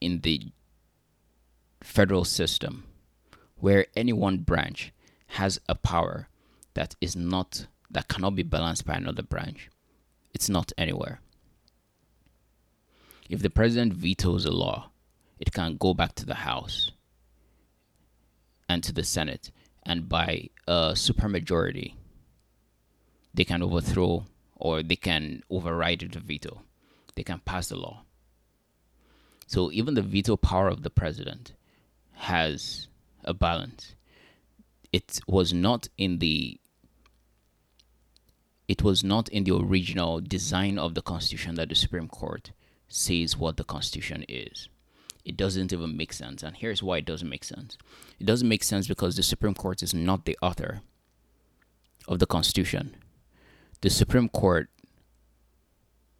in 0.00 0.20
the 0.20 0.50
federal 1.82 2.24
system 2.24 2.84
where 3.56 3.84
any 3.94 4.14
one 4.14 4.38
branch 4.38 4.94
has 5.38 5.60
a 5.68 5.74
power 5.74 6.28
that 6.72 6.96
is 7.02 7.14
not 7.14 7.66
that 7.90 8.08
cannot 8.08 8.34
be 8.34 8.42
balanced 8.42 8.86
by 8.86 8.94
another 8.94 9.22
branch. 9.22 9.68
It's 10.32 10.48
not 10.48 10.72
anywhere. 10.78 11.20
If 13.28 13.42
the 13.42 13.50
president 13.50 13.92
vetoes 13.92 14.46
a 14.46 14.50
law, 14.50 14.90
it 15.38 15.52
can 15.52 15.76
go 15.76 15.92
back 15.92 16.14
to 16.14 16.24
the 16.24 16.36
House 16.48 16.92
and 18.70 18.82
to 18.84 18.92
the 18.92 19.04
Senate, 19.04 19.50
and 19.82 20.08
by 20.08 20.48
a 20.66 20.92
supermajority, 20.94 21.92
they 23.34 23.44
can 23.44 23.62
overthrow 23.62 24.24
or 24.56 24.82
they 24.82 24.96
can 24.96 25.42
override 25.50 26.08
the 26.10 26.20
veto. 26.20 26.62
They 27.14 27.22
can 27.22 27.40
pass 27.40 27.68
the 27.68 27.76
law. 27.76 28.02
So 29.46 29.72
even 29.72 29.94
the 29.94 30.02
veto 30.02 30.36
power 30.36 30.68
of 30.68 30.82
the 30.82 30.90
president 30.90 31.54
has 32.12 32.88
a 33.24 33.34
balance. 33.34 33.94
It 34.92 35.20
was 35.26 35.52
not 35.52 35.88
in 35.98 36.18
the 36.18 36.60
it 38.68 38.84
was 38.84 39.02
not 39.02 39.28
in 39.30 39.42
the 39.42 39.56
original 39.56 40.20
design 40.20 40.78
of 40.78 40.94
the 40.94 41.02
Constitution 41.02 41.56
that 41.56 41.68
the 41.70 41.74
Supreme 41.74 42.06
Court 42.06 42.52
says 42.86 43.36
what 43.36 43.56
the 43.56 43.64
Constitution 43.64 44.24
is. 44.28 44.68
It 45.24 45.36
doesn't 45.36 45.72
even 45.72 45.96
make 45.96 46.12
sense. 46.12 46.44
And 46.44 46.56
here's 46.56 46.80
why 46.80 46.98
it 46.98 47.04
doesn't 47.04 47.28
make 47.28 47.42
sense 47.42 47.76
it 48.20 48.26
doesn't 48.26 48.48
make 48.48 48.62
sense 48.62 48.86
because 48.86 49.16
the 49.16 49.24
Supreme 49.24 49.54
Court 49.54 49.82
is 49.82 49.92
not 49.92 50.24
the 50.24 50.38
author 50.40 50.82
of 52.06 52.20
the 52.20 52.26
Constitution. 52.26 52.96
The 53.80 53.90
Supreme 53.90 54.28
Court 54.28 54.68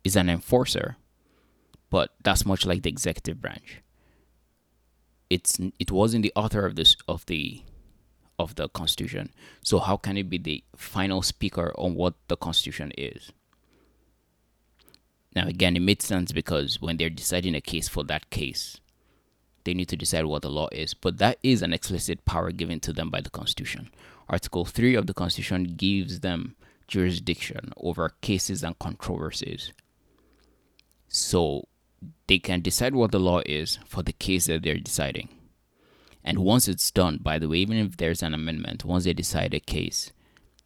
is 0.05 0.17
an 0.17 0.29
enforcer, 0.29 0.97
but 1.91 2.11
that's 2.23 2.47
much 2.47 2.67
like 2.67 2.83
the 2.83 2.89
executive 2.89 3.41
branch. 3.41 3.83
It's 5.29 5.59
it 5.79 5.91
wasn't 5.91 6.23
the 6.23 6.33
author 6.35 6.67
of 6.67 6.77
this 6.77 6.97
of 7.07 7.27
the 7.27 7.63
of 8.39 8.55
the 8.55 8.69
Constitution. 8.69 9.33
So 9.63 9.79
how 9.79 9.97
can 9.97 10.17
it 10.17 10.31
be 10.31 10.39
the 10.39 10.65
final 10.75 11.23
speaker 11.23 11.73
on 11.77 11.95
what 11.95 12.15
the 12.29 12.37
Constitution 12.37 12.93
is? 12.97 13.33
Now, 15.37 15.47
again, 15.47 15.77
it 15.77 15.81
makes 15.81 16.07
sense 16.07 16.33
because 16.33 16.81
when 16.81 16.97
they're 16.97 17.11
deciding 17.11 17.55
a 17.55 17.61
case 17.61 17.89
for 17.89 18.03
that 18.05 18.31
case, 18.31 18.81
they 19.65 19.75
need 19.75 19.89
to 19.91 19.97
decide 19.97 20.25
what 20.25 20.43
the 20.43 20.51
law 20.51 20.69
is. 20.73 20.95
But 20.95 21.19
that 21.19 21.39
is 21.43 21.63
an 21.63 21.73
explicit 21.73 22.25
power 22.25 22.51
given 22.51 22.81
to 22.81 22.93
them 22.93 23.11
by 23.11 23.21
the 23.21 23.31
Constitution. 23.31 23.91
Article 24.29 24.65
3 24.65 24.95
of 24.95 25.07
the 25.07 25.15
Constitution 25.15 25.75
gives 25.77 26.21
them 26.21 26.57
jurisdiction 26.89 27.73
over 27.77 28.15
cases 28.21 28.65
and 28.65 28.79
controversies. 28.79 29.73
So 31.13 31.67
they 32.29 32.39
can 32.39 32.63
decide 32.63 32.95
what 32.95 33.11
the 33.11 33.19
law 33.19 33.43
is 33.45 33.81
for 33.85 34.03
the 34.03 34.13
case 34.13 34.47
that 34.47 34.63
they're 34.63 34.79
deciding. 34.79 35.29
And 36.23 36.39
once 36.39 36.69
it's 36.69 36.91
done, 36.91 37.19
by 37.21 37.39
the 37.39 37.49
way, 37.49 37.59
even 37.59 37.79
if 37.79 37.97
there's 37.97 38.23
an 38.23 38.33
amendment, 38.33 38.85
once 38.85 39.05
they 39.05 39.13
decide 39.13 39.53
a 39.53 39.61
case, 39.61 40.13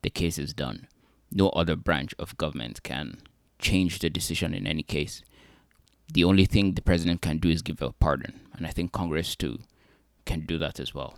the 0.02 0.10
case 0.10 0.38
is 0.38 0.52
done. 0.52 0.86
No 1.32 1.48
other 1.50 1.76
branch 1.76 2.14
of 2.18 2.36
government 2.36 2.82
can 2.82 3.22
change 3.58 4.00
the 4.00 4.10
decision 4.10 4.52
in 4.52 4.66
any 4.66 4.82
case. 4.82 5.22
The 6.12 6.24
only 6.24 6.44
thing 6.44 6.74
the 6.74 6.82
president 6.82 7.22
can 7.22 7.38
do 7.38 7.48
is 7.48 7.62
give 7.62 7.80
a 7.80 7.92
pardon. 7.92 8.40
And 8.52 8.66
I 8.66 8.70
think 8.70 8.92
Congress 8.92 9.34
too 9.34 9.60
can 10.26 10.40
do 10.40 10.58
that 10.58 10.78
as 10.78 10.92
well. 10.92 11.14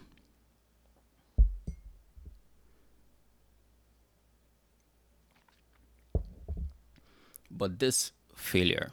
But 7.50 7.80
this 7.80 8.12
failure, 8.35 8.90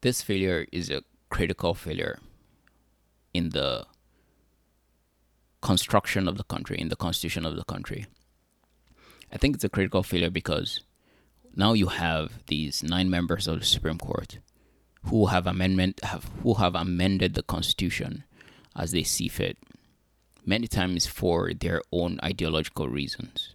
this 0.00 0.22
failure 0.22 0.66
is 0.72 0.90
a 0.90 1.02
critical 1.28 1.74
failure 1.74 2.18
in 3.32 3.50
the 3.50 3.86
construction 5.60 6.26
of 6.26 6.36
the 6.36 6.44
country, 6.44 6.78
in 6.78 6.88
the 6.88 6.96
constitution 6.96 7.44
of 7.44 7.56
the 7.56 7.64
country. 7.64 8.06
I 9.32 9.36
think 9.36 9.54
it's 9.54 9.64
a 9.64 9.68
critical 9.68 10.02
failure 10.02 10.30
because 10.30 10.80
now 11.54 11.72
you 11.72 11.86
have 11.86 12.44
these 12.46 12.82
nine 12.82 13.10
members 13.10 13.46
of 13.46 13.60
the 13.60 13.66
Supreme 13.66 13.98
Court 13.98 14.38
who 15.04 15.26
have 15.26 15.46
amendment 15.46 16.00
have 16.02 16.28
who 16.42 16.54
have 16.54 16.74
amended 16.74 17.34
the 17.34 17.42
constitution 17.42 18.24
as 18.76 18.92
they 18.92 19.02
see 19.02 19.28
fit, 19.28 19.58
many 20.44 20.66
times 20.66 21.06
for 21.06 21.52
their 21.52 21.82
own 21.92 22.18
ideological 22.22 22.88
reasons. 22.88 23.54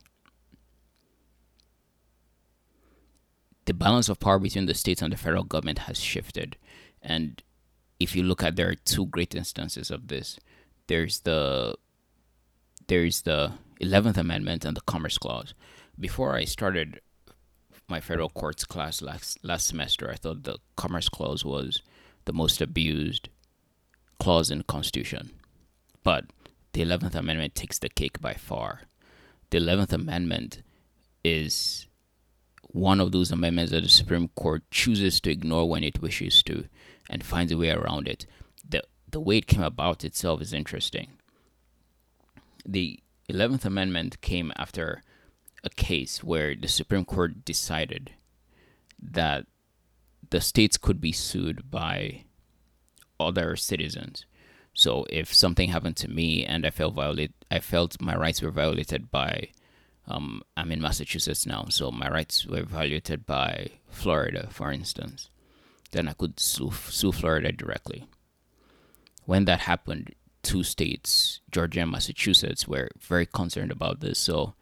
The 3.65 3.73
balance 3.73 4.09
of 4.09 4.19
power 4.19 4.39
between 4.39 4.67
the 4.67 4.73
states 4.73 5.01
and 5.01 5.11
the 5.11 5.17
federal 5.17 5.43
government 5.43 5.79
has 5.79 5.99
shifted, 5.99 6.57
and 7.01 7.41
if 7.99 8.15
you 8.15 8.23
look 8.23 8.43
at 8.43 8.55
there 8.55 8.69
are 8.69 8.75
two 8.75 9.05
great 9.07 9.33
instances 9.35 9.89
of 9.91 10.07
this. 10.07 10.39
There's 10.87 11.21
the 11.21 11.75
there's 12.87 13.21
the 13.21 13.53
Eleventh 13.79 14.17
Amendment 14.17 14.65
and 14.65 14.77
the 14.77 14.81
Commerce 14.81 15.17
Clause. 15.17 15.53
Before 15.99 16.35
I 16.35 16.45
started 16.45 17.01
my 17.87 17.99
federal 17.99 18.29
courts 18.29 18.65
class 18.65 19.01
last 19.01 19.43
last 19.43 19.67
semester, 19.67 20.11
I 20.11 20.15
thought 20.15 20.43
the 20.43 20.59
Commerce 20.75 21.09
Clause 21.09 21.43
was 21.43 21.81
the 22.25 22.33
most 22.33 22.61
abused 22.61 23.29
clause 24.19 24.49
in 24.51 24.59
the 24.59 24.63
Constitution, 24.63 25.31
but 26.03 26.25
the 26.73 26.81
Eleventh 26.81 27.15
Amendment 27.15 27.55
takes 27.55 27.79
the 27.79 27.89
cake 27.89 28.21
by 28.21 28.33
far. 28.33 28.81
The 29.49 29.57
Eleventh 29.57 29.93
Amendment 29.93 30.61
is 31.23 31.87
one 32.75 32.99
of 32.99 33.13
those 33.13 33.31
amendments 33.31 33.71
that 33.71 33.83
the 33.83 33.89
Supreme 33.89 34.27
Court 34.35 34.61
chooses 34.69 35.21
to 35.21 35.31
ignore 35.31 35.69
when 35.69 35.81
it 35.81 36.01
wishes 36.01 36.43
to 36.43 36.65
and 37.09 37.23
finds 37.23 37.53
a 37.53 37.57
way 37.57 37.69
around 37.69 38.05
it. 38.05 38.25
The, 38.67 38.83
the 39.09 39.21
way 39.21 39.37
it 39.37 39.47
came 39.47 39.63
about 39.63 40.03
itself 40.03 40.41
is 40.41 40.51
interesting. 40.51 41.13
The 42.65 42.99
11th 43.31 43.63
Amendment 43.63 44.19
came 44.19 44.51
after 44.57 45.03
a 45.63 45.69
case 45.69 46.21
where 46.21 46.53
the 46.53 46.67
Supreme 46.67 47.05
Court 47.05 47.45
decided 47.45 48.11
that 49.01 49.45
the 50.29 50.41
states 50.41 50.75
could 50.75 50.99
be 50.99 51.13
sued 51.13 51.71
by 51.71 52.25
other 53.21 53.55
citizens. 53.55 54.25
So 54.73 55.05
if 55.09 55.33
something 55.33 55.69
happened 55.69 55.95
to 55.97 56.09
me 56.09 56.45
and 56.45 56.65
I 56.65 56.71
felt 56.71 56.95
violate, 56.95 57.31
I 57.49 57.59
felt 57.59 58.01
my 58.01 58.17
rights 58.17 58.41
were 58.41 58.51
violated 58.51 59.09
by 59.09 59.51
um, 60.07 60.43
I'm 60.55 60.71
in 60.71 60.81
Massachusetts 60.81 61.45
now, 61.45 61.65
so 61.69 61.91
my 61.91 62.09
rights 62.09 62.45
were 62.45 62.63
violated 62.63 63.25
by 63.25 63.71
Florida, 63.87 64.47
for 64.51 64.71
instance. 64.71 65.29
Then 65.91 66.07
I 66.07 66.13
could 66.13 66.39
sue, 66.39 66.71
sue 66.89 67.11
Florida 67.11 67.51
directly. 67.51 68.07
When 69.25 69.45
that 69.45 69.61
happened, 69.61 70.13
two 70.43 70.63
states, 70.63 71.41
Georgia 71.51 71.81
and 71.81 71.91
Massachusetts, 71.91 72.67
were 72.67 72.89
very 72.99 73.25
concerned 73.25 73.71
about 73.71 73.99
this, 74.01 74.19
so 74.19 74.53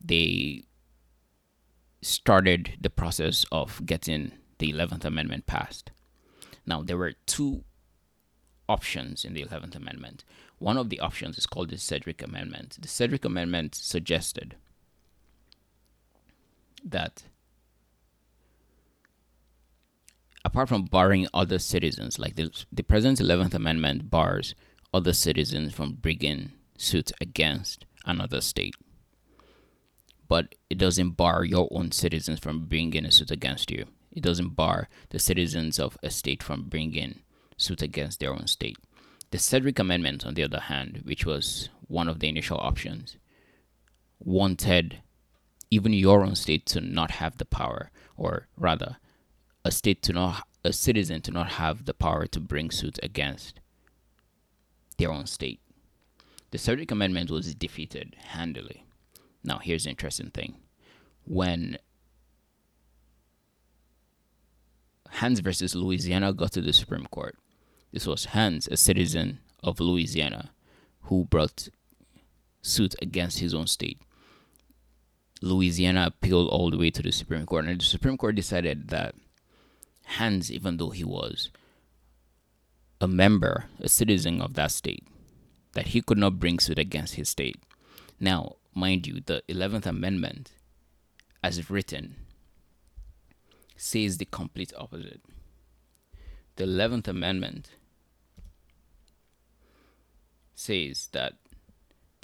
they 0.00 0.62
started 2.00 2.74
the 2.80 2.90
process 2.90 3.44
of 3.50 3.84
getting 3.84 4.32
the 4.58 4.72
11th 4.72 5.04
Amendment 5.04 5.46
passed. 5.46 5.90
Now, 6.66 6.82
there 6.82 6.96
were 6.96 7.14
two 7.26 7.64
options 8.68 9.24
in 9.24 9.34
the 9.34 9.44
11th 9.44 9.74
Amendment. 9.74 10.24
One 10.58 10.76
of 10.76 10.88
the 10.88 11.00
options 11.00 11.36
is 11.36 11.46
called 11.46 11.70
the 11.70 11.78
Sedgwick 11.78 12.22
Amendment. 12.22 12.78
The 12.80 12.88
Sedgwick 12.88 13.24
Amendment 13.24 13.74
suggested 13.74 14.54
that 16.84 17.24
apart 20.44 20.68
from 20.68 20.84
barring 20.84 21.26
other 21.32 21.58
citizens, 21.58 22.18
like 22.18 22.36
the, 22.36 22.50
the 22.70 22.82
President's 22.82 23.20
11th 23.20 23.54
Amendment 23.54 24.10
bars 24.10 24.54
other 24.92 25.12
citizens 25.12 25.72
from 25.72 25.94
bringing 25.94 26.52
suits 26.76 27.12
against 27.20 27.86
another 28.04 28.40
state. 28.40 28.74
But 30.28 30.54
it 30.70 30.78
doesn't 30.78 31.12
bar 31.12 31.44
your 31.44 31.68
own 31.70 31.90
citizens 31.92 32.38
from 32.38 32.66
bringing 32.66 33.04
a 33.04 33.10
suit 33.10 33.30
against 33.30 33.70
you. 33.70 33.86
It 34.12 34.22
doesn't 34.22 34.50
bar 34.50 34.88
the 35.10 35.18
citizens 35.18 35.78
of 35.78 35.98
a 36.02 36.10
state 36.10 36.42
from 36.42 36.68
bringing 36.68 37.20
suit 37.56 37.82
against 37.82 38.20
their 38.20 38.32
own 38.32 38.46
state. 38.46 38.76
The 39.30 39.38
Sedgwick 39.38 39.78
Amendment, 39.78 40.24
on 40.24 40.34
the 40.34 40.44
other 40.44 40.60
hand, 40.60 41.02
which 41.04 41.26
was 41.26 41.68
one 41.88 42.08
of 42.08 42.20
the 42.20 42.28
initial 42.28 42.58
options, 42.58 43.16
wanted 44.20 45.00
even 45.74 45.92
your 45.92 46.22
own 46.22 46.36
state 46.36 46.64
to 46.66 46.80
not 46.80 47.10
have 47.12 47.38
the 47.38 47.44
power, 47.44 47.90
or 48.16 48.46
rather, 48.56 48.98
a 49.64 49.72
state 49.72 50.02
to 50.02 50.12
not 50.12 50.46
a 50.62 50.72
citizen 50.72 51.20
to 51.22 51.30
not 51.30 51.48
have 51.52 51.84
the 51.84 51.92
power 51.92 52.26
to 52.26 52.40
bring 52.40 52.70
suit 52.70 52.98
against 53.02 53.60
their 54.98 55.10
own 55.10 55.26
state. 55.26 55.60
The 56.52 56.58
Sedgwick 56.58 56.92
Amendment 56.92 57.30
was 57.30 57.54
defeated 57.54 58.14
handily. 58.28 58.84
Now, 59.42 59.58
here's 59.58 59.84
the 59.84 59.90
interesting 59.90 60.30
thing. 60.30 60.54
When 61.24 61.78
Hans 65.10 65.40
versus 65.40 65.74
Louisiana 65.74 66.32
got 66.32 66.52
to 66.52 66.60
the 66.60 66.72
Supreme 66.72 67.06
Court, 67.06 67.36
this 67.92 68.06
was 68.06 68.26
Hans, 68.26 68.68
a 68.68 68.76
citizen 68.76 69.40
of 69.62 69.80
Louisiana, 69.80 70.50
who 71.02 71.24
brought 71.24 71.68
suit 72.62 72.94
against 73.02 73.40
his 73.40 73.54
own 73.54 73.66
state. 73.66 74.00
Louisiana 75.44 76.06
appealed 76.06 76.48
all 76.48 76.70
the 76.70 76.78
way 76.78 76.90
to 76.90 77.02
the 77.02 77.12
Supreme 77.12 77.44
Court, 77.44 77.66
and 77.66 77.78
the 77.78 77.84
Supreme 77.84 78.16
Court 78.16 78.34
decided 78.34 78.88
that 78.88 79.14
Hans, 80.06 80.50
even 80.50 80.78
though 80.78 80.88
he 80.88 81.04
was 81.04 81.50
a 82.98 83.06
member, 83.06 83.66
a 83.78 83.88
citizen 83.88 84.40
of 84.40 84.54
that 84.54 84.70
state, 84.72 85.06
that 85.72 85.88
he 85.88 86.00
could 86.00 86.16
not 86.16 86.40
bring 86.40 86.58
suit 86.58 86.78
against 86.78 87.16
his 87.16 87.28
state. 87.28 87.56
Now, 88.18 88.56
mind 88.74 89.06
you, 89.06 89.20
the 89.20 89.42
11th 89.48 89.84
Amendment, 89.84 90.52
as 91.42 91.68
written, 91.68 92.16
says 93.76 94.16
the 94.16 94.24
complete 94.24 94.72
opposite. 94.78 95.20
The 96.56 96.64
11th 96.64 97.08
Amendment 97.08 97.70
says 100.54 101.10
that 101.12 101.34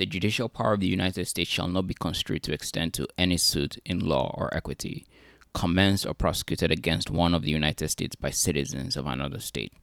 the 0.00 0.07
judicial 0.07 0.49
power 0.49 0.73
of 0.73 0.80
the 0.80 0.88
United 0.88 1.26
States 1.26 1.50
shall 1.50 1.69
not 1.69 1.87
be 1.87 1.92
construed 1.92 2.42
to 2.42 2.54
extend 2.54 2.95
to 2.95 3.07
any 3.19 3.37
suit 3.37 3.76
in 3.85 3.99
law 3.99 4.35
or 4.35 4.52
equity 4.57 5.07
commenced 5.52 6.07
or 6.07 6.14
prosecuted 6.14 6.71
against 6.71 7.11
one 7.11 7.35
of 7.35 7.42
the 7.42 7.50
United 7.50 7.90
States 7.90 8.16
by 8.16 8.30
citizens 8.30 8.97
of 8.97 9.07
another 9.07 9.38
state, 9.38 9.75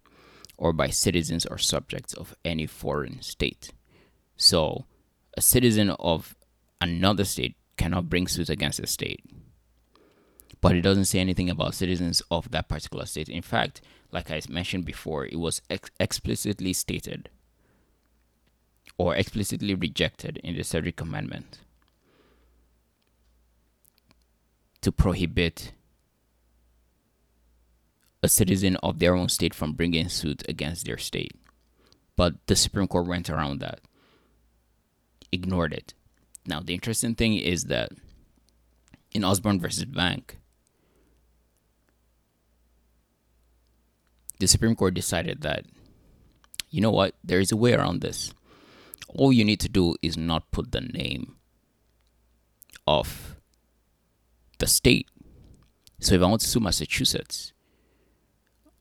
or 0.57 0.73
by 0.73 0.87
citizens 0.89 1.45
or 1.45 1.59
subjects 1.59 2.15
of 2.15 2.33
any 2.43 2.65
foreign 2.65 3.21
state. 3.21 3.73
So, 4.37 4.85
a 5.37 5.41
citizen 5.41 5.91
of 5.91 6.35
another 6.81 7.23
state 7.23 7.55
cannot 7.77 8.09
bring 8.09 8.25
suit 8.25 8.49
against 8.49 8.79
a 8.79 8.87
state. 8.87 9.23
But 10.61 10.75
it 10.75 10.81
doesn't 10.81 11.05
say 11.05 11.19
anything 11.19 11.51
about 11.51 11.75
citizens 11.75 12.23
of 12.31 12.49
that 12.49 12.69
particular 12.69 13.05
state. 13.05 13.29
In 13.29 13.43
fact, 13.43 13.81
like 14.11 14.31
I 14.31 14.41
mentioned 14.49 14.85
before, 14.85 15.27
it 15.27 15.37
was 15.37 15.61
ex- 15.69 15.91
explicitly 15.99 16.73
stated 16.73 17.29
or 18.97 19.15
explicitly 19.15 19.75
rejected 19.75 20.37
in 20.43 20.55
the 20.55 20.63
Sedgwick 20.63 20.95
commandment 20.95 21.59
to 24.81 24.91
prohibit 24.91 25.73
a 28.23 28.27
citizen 28.27 28.75
of 28.77 28.99
their 28.99 29.15
own 29.15 29.29
state 29.29 29.53
from 29.53 29.73
bringing 29.73 30.09
suit 30.09 30.43
against 30.49 30.85
their 30.85 30.97
state. 30.97 31.33
But 32.15 32.35
the 32.47 32.55
Supreme 32.55 32.87
Court 32.87 33.05
went 33.05 33.29
around 33.29 33.59
that, 33.59 33.81
ignored 35.31 35.73
it. 35.73 35.93
Now, 36.45 36.61
the 36.61 36.73
interesting 36.73 37.13
thing 37.13 37.35
is 37.35 37.65
that 37.65 37.91
in 39.11 39.23
Osborn 39.23 39.59
versus 39.59 39.85
Bank, 39.85 40.37
the 44.39 44.47
Supreme 44.47 44.75
Court 44.75 44.93
decided 44.93 45.41
that, 45.41 45.65
you 46.69 46.81
know 46.81 46.91
what, 46.91 47.15
there 47.23 47.39
is 47.39 47.51
a 47.51 47.57
way 47.57 47.73
around 47.73 48.01
this. 48.01 48.33
All 49.09 49.31
you 49.31 49.45
need 49.45 49.59
to 49.61 49.69
do 49.69 49.95
is 50.01 50.17
not 50.17 50.51
put 50.51 50.71
the 50.71 50.81
name 50.81 51.35
of 52.85 53.35
the 54.59 54.67
state. 54.67 55.07
So 55.99 56.15
if 56.15 56.21
I 56.21 56.25
want 56.25 56.41
to 56.41 56.47
sue 56.47 56.59
Massachusetts, 56.59 57.53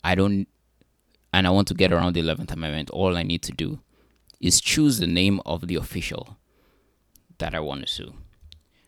I 0.05 0.15
don't, 0.15 0.47
and 1.33 1.47
I 1.47 1.51
want 1.51 1.69
to 1.69 1.75
get 1.75 1.93
around 1.93 2.15
the 2.15 2.23
11th 2.23 2.53
Amendment, 2.53 2.91
all 2.91 3.17
I 3.17 3.23
need 3.23 3.43
to 3.43 3.53
do 3.53 3.81
is 4.41 4.61
choose 4.61 4.99
the 4.99 5.07
name 5.07 5.41
of 5.47 5.67
the 5.67 5.77
official 5.77 6.37
that 7.39 7.55
I 7.55 7.61
want 7.61 7.83
to 7.83 7.93
sue. 7.93 8.15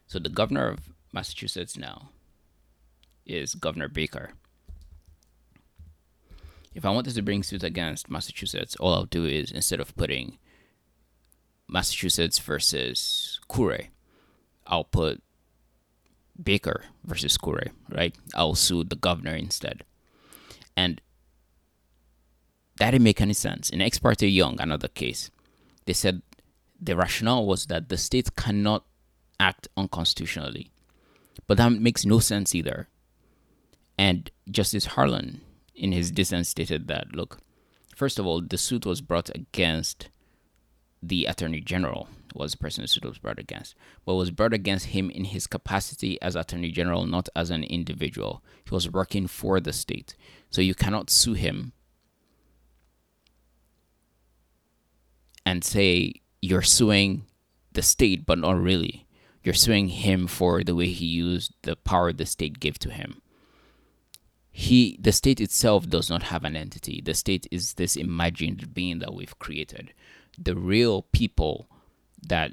So 0.06 0.18
the 0.18 0.28
governor 0.28 0.68
of 0.68 0.90
Massachusetts 1.12 1.76
now 1.76 2.10
is 3.26 3.54
Governor 3.54 3.88
Baker. 3.88 4.32
If 6.74 6.84
I 6.84 6.90
wanted 6.90 7.14
to 7.14 7.22
bring 7.22 7.42
suit 7.42 7.62
against 7.62 8.10
Massachusetts, 8.10 8.76
all 8.76 8.94
I'll 8.94 9.04
do 9.04 9.24
is 9.24 9.50
instead 9.50 9.80
of 9.80 9.96
putting 9.96 10.38
Massachusetts 11.68 12.38
versus 12.38 13.40
Kure, 13.52 13.88
I'll 14.66 14.84
put 14.84 15.22
Baker 16.42 16.84
versus 17.04 17.36
Kure, 17.36 17.66
right? 17.90 18.14
I'll 18.34 18.54
sue 18.54 18.84
the 18.84 18.96
governor 18.96 19.34
instead. 19.34 19.84
And 20.76 21.00
that 22.78 22.92
didn't 22.92 23.04
make 23.04 23.20
any 23.20 23.34
sense. 23.34 23.70
In 23.70 23.82
Ex 23.82 23.98
parte 23.98 24.26
Young, 24.26 24.60
another 24.60 24.88
case, 24.88 25.30
they 25.86 25.92
said 25.92 26.22
the 26.80 26.96
rationale 26.96 27.44
was 27.44 27.66
that 27.66 27.88
the 27.88 27.96
state 27.96 28.36
cannot 28.36 28.84
act 29.40 29.68
unconstitutionally. 29.76 30.70
But 31.46 31.58
that 31.58 31.70
makes 31.72 32.04
no 32.04 32.18
sense 32.18 32.54
either. 32.54 32.88
And 33.98 34.30
Justice 34.50 34.86
Harlan, 34.86 35.40
in 35.74 35.92
his 35.92 36.10
dissent, 36.10 36.46
stated 36.46 36.86
that 36.88 37.14
look, 37.14 37.38
first 37.96 38.18
of 38.18 38.26
all, 38.26 38.40
the 38.40 38.58
suit 38.58 38.86
was 38.86 39.00
brought 39.00 39.30
against 39.34 40.08
the 41.02 41.26
Attorney 41.26 41.60
General, 41.60 42.08
was 42.34 42.52
the 42.52 42.58
person 42.58 42.86
suit 42.86 43.04
was 43.04 43.18
brought 43.18 43.38
against, 43.38 43.74
but 44.04 44.14
was 44.14 44.30
brought 44.30 44.52
against 44.52 44.86
him 44.86 45.10
in 45.10 45.24
his 45.24 45.46
capacity 45.46 46.20
as 46.20 46.36
Attorney 46.36 46.70
General, 46.70 47.06
not 47.06 47.28
as 47.34 47.50
an 47.50 47.64
individual. 47.64 48.42
He 48.64 48.74
was 48.74 48.90
working 48.90 49.26
for 49.26 49.60
the 49.60 49.72
state. 49.72 50.14
So 50.50 50.60
you 50.60 50.74
cannot 50.74 51.10
sue 51.10 51.34
him 51.34 51.72
and 55.44 55.64
say 55.64 56.14
you're 56.42 56.62
suing 56.62 57.24
the 57.72 57.82
state, 57.82 58.26
but 58.26 58.38
not 58.38 58.60
really. 58.60 59.06
You're 59.42 59.54
suing 59.54 59.88
him 59.88 60.26
for 60.26 60.62
the 60.62 60.74
way 60.74 60.88
he 60.88 61.06
used 61.06 61.54
the 61.62 61.76
power 61.76 62.12
the 62.12 62.26
state 62.26 62.60
gave 62.60 62.78
to 62.80 62.90
him. 62.90 63.22
He, 64.50 64.98
the 65.00 65.12
state 65.12 65.40
itself, 65.40 65.88
does 65.88 66.10
not 66.10 66.24
have 66.24 66.44
an 66.44 66.56
entity. 66.56 67.00
The 67.00 67.14
state 67.14 67.46
is 67.50 67.74
this 67.74 67.94
imagined 67.94 68.74
being 68.74 68.98
that 68.98 69.14
we've 69.14 69.38
created. 69.38 69.92
The 70.40 70.54
real 70.54 71.02
people 71.12 71.68
that 72.22 72.52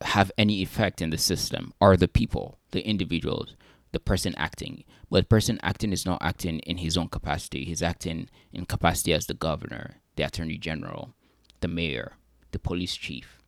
have 0.00 0.30
any 0.36 0.62
effect 0.62 1.00
in 1.00 1.10
the 1.10 1.18
system 1.18 1.72
are 1.80 1.96
the 1.96 2.08
people, 2.08 2.58
the 2.72 2.86
individuals, 2.86 3.56
the 3.92 4.00
person 4.00 4.34
acting. 4.36 4.84
But 5.10 5.20
the 5.20 5.28
person 5.28 5.60
acting 5.62 5.92
is 5.92 6.04
not 6.04 6.18
acting 6.20 6.58
in 6.60 6.78
his 6.78 6.96
own 6.96 7.08
capacity. 7.08 7.64
He's 7.64 7.82
acting 7.82 8.28
in 8.52 8.66
capacity 8.66 9.12
as 9.12 9.26
the 9.26 9.34
governor, 9.34 9.96
the 10.16 10.24
attorney 10.24 10.58
general, 10.58 11.14
the 11.60 11.68
mayor, 11.68 12.16
the 12.50 12.58
police 12.58 12.96
chief. 12.96 13.38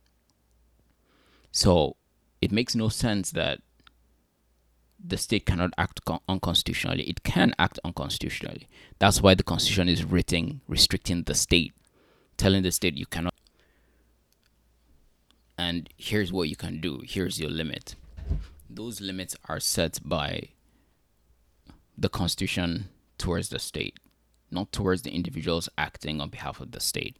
So 1.51 1.97
it 2.41 2.51
makes 2.51 2.75
no 2.75 2.89
sense 2.89 3.31
that 3.31 3.61
the 5.03 5.17
state 5.17 5.45
cannot 5.45 5.71
act 5.77 6.03
con- 6.05 6.19
unconstitutionally. 6.27 7.03
It 7.03 7.23
can 7.23 7.53
act 7.59 7.79
unconstitutionally. 7.83 8.67
That's 8.99 9.21
why 9.21 9.35
the 9.35 9.43
constitution 9.43 9.89
is 9.89 10.03
written 10.03 10.61
restricting 10.67 11.23
the 11.23 11.35
state, 11.35 11.73
telling 12.37 12.63
the 12.63 12.71
state 12.71 12.95
you 12.95 13.05
cannot 13.05 13.33
and 15.57 15.89
here's 15.97 16.31
what 16.31 16.49
you 16.49 16.55
can 16.55 16.79
do 16.79 17.01
here's 17.03 17.39
your 17.39 17.49
limit 17.49 17.95
those 18.69 19.01
limits 19.01 19.35
are 19.45 19.59
set 19.59 19.99
by 20.03 20.49
the 21.97 22.09
constitution 22.09 22.89
towards 23.17 23.49
the 23.49 23.59
state 23.59 23.97
not 24.51 24.71
towards 24.71 25.01
the 25.01 25.11
individuals 25.11 25.67
acting 25.77 26.21
on 26.21 26.29
behalf 26.29 26.59
of 26.59 26.71
the 26.71 26.79
state 26.79 27.17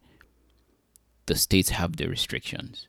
the 1.26 1.36
states 1.36 1.70
have 1.70 1.98
the 1.98 2.08
restrictions 2.08 2.88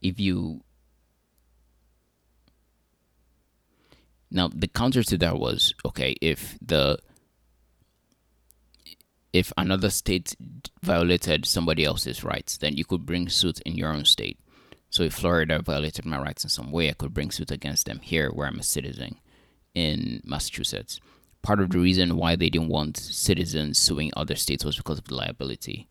if 0.00 0.18
you 0.18 0.62
now 4.30 4.48
the 4.48 4.68
counter 4.68 5.02
to 5.02 5.18
that 5.18 5.38
was 5.38 5.74
okay 5.84 6.16
if 6.20 6.58
the 6.60 6.98
if 9.36 9.52
another 9.58 9.90
state 9.90 10.34
violated 10.82 11.44
somebody 11.44 11.84
else's 11.84 12.24
rights, 12.24 12.56
then 12.56 12.74
you 12.74 12.86
could 12.86 13.04
bring 13.04 13.28
suit 13.28 13.60
in 13.66 13.74
your 13.74 13.92
own 13.92 14.06
state. 14.06 14.38
So 14.88 15.02
if 15.02 15.12
Florida 15.12 15.60
violated 15.60 16.06
my 16.06 16.18
rights 16.18 16.42
in 16.42 16.48
some 16.48 16.72
way, 16.72 16.88
I 16.88 16.94
could 16.94 17.12
bring 17.12 17.30
suit 17.30 17.50
against 17.50 17.84
them 17.84 18.00
here 18.00 18.30
where 18.30 18.46
I'm 18.46 18.60
a 18.60 18.62
citizen 18.62 19.20
in 19.74 20.22
Massachusetts. 20.24 21.00
Part 21.42 21.60
of 21.60 21.68
the 21.68 21.78
reason 21.78 22.16
why 22.16 22.34
they 22.34 22.48
didn't 22.48 22.68
want 22.68 22.96
citizens 22.96 23.78
suing 23.78 24.10
other 24.16 24.36
states 24.36 24.64
was 24.64 24.78
because 24.78 24.98
of 24.98 25.04
the 25.04 25.14
liability. 25.14 25.86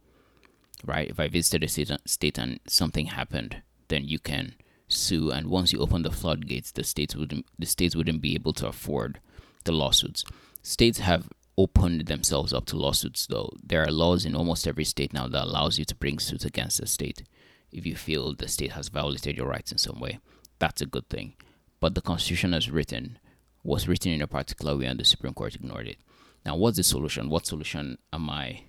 Right? 0.84 1.08
If 1.08 1.20
I 1.20 1.28
visited 1.28 1.64
a 1.64 1.68
state, 1.68 1.92
state 2.06 2.40
and 2.40 2.60
something 2.68 3.08
happened, 3.08 3.62
then 3.90 4.06
you 4.06 4.18
can 4.18 4.56
sue 4.88 5.32
and 5.32 5.48
once 5.48 5.74
you 5.74 5.80
open 5.80 6.04
the 6.04 6.12
floodgates, 6.12 6.72
the 6.72 6.84
states 6.84 7.16
wouldn't 7.16 7.46
the 7.58 7.66
states 7.66 7.96
wouldn't 7.96 8.22
be 8.22 8.36
able 8.36 8.54
to 8.54 8.68
afford 8.68 9.20
the 9.64 9.72
lawsuits. 9.72 10.24
States 10.62 11.00
have 11.00 11.30
opened 11.58 12.08
themselves 12.08 12.54
up 12.54 12.66
to 12.66 12.78
lawsuits 12.78 13.28
though. 13.28 13.52
There 13.64 13.84
are 13.84 13.92
laws 13.92 14.26
in 14.26 14.36
almost 14.36 14.68
every 14.68 14.84
state 14.84 15.14
now 15.14 15.28
that 15.28 15.44
allows 15.44 15.80
you 15.80 15.86
to 15.86 15.96
bring 15.96 16.20
suits 16.20 16.46
against 16.46 16.80
the 16.80 16.88
state 16.88 17.24
if 17.72 17.86
you 17.86 17.96
feel 17.96 18.34
the 18.34 18.48
state 18.48 18.74
has 18.74 18.90
violated 18.90 19.38
your 19.38 19.48
rights 19.48 19.72
in 19.72 19.78
some 19.78 20.00
way. 20.00 20.20
That's 20.60 20.82
a 20.82 20.86
good 20.86 21.10
thing. 21.10 21.34
But 21.80 21.96
the 21.96 22.02
Constitution 22.02 22.54
as 22.54 22.70
written 22.70 23.20
was 23.64 23.88
written 23.88 24.12
in 24.12 24.22
a 24.22 24.28
particular 24.28 24.78
way 24.78 24.86
and 24.86 25.00
the 25.00 25.06
Supreme 25.06 25.34
Court 25.34 25.56
ignored 25.56 25.88
it. 25.88 25.98
Now, 26.46 26.56
what's 26.56 26.78
the 26.78 26.84
solution? 26.84 27.30
What 27.30 27.48
solution 27.48 27.98
am 28.14 28.30
I 28.30 28.62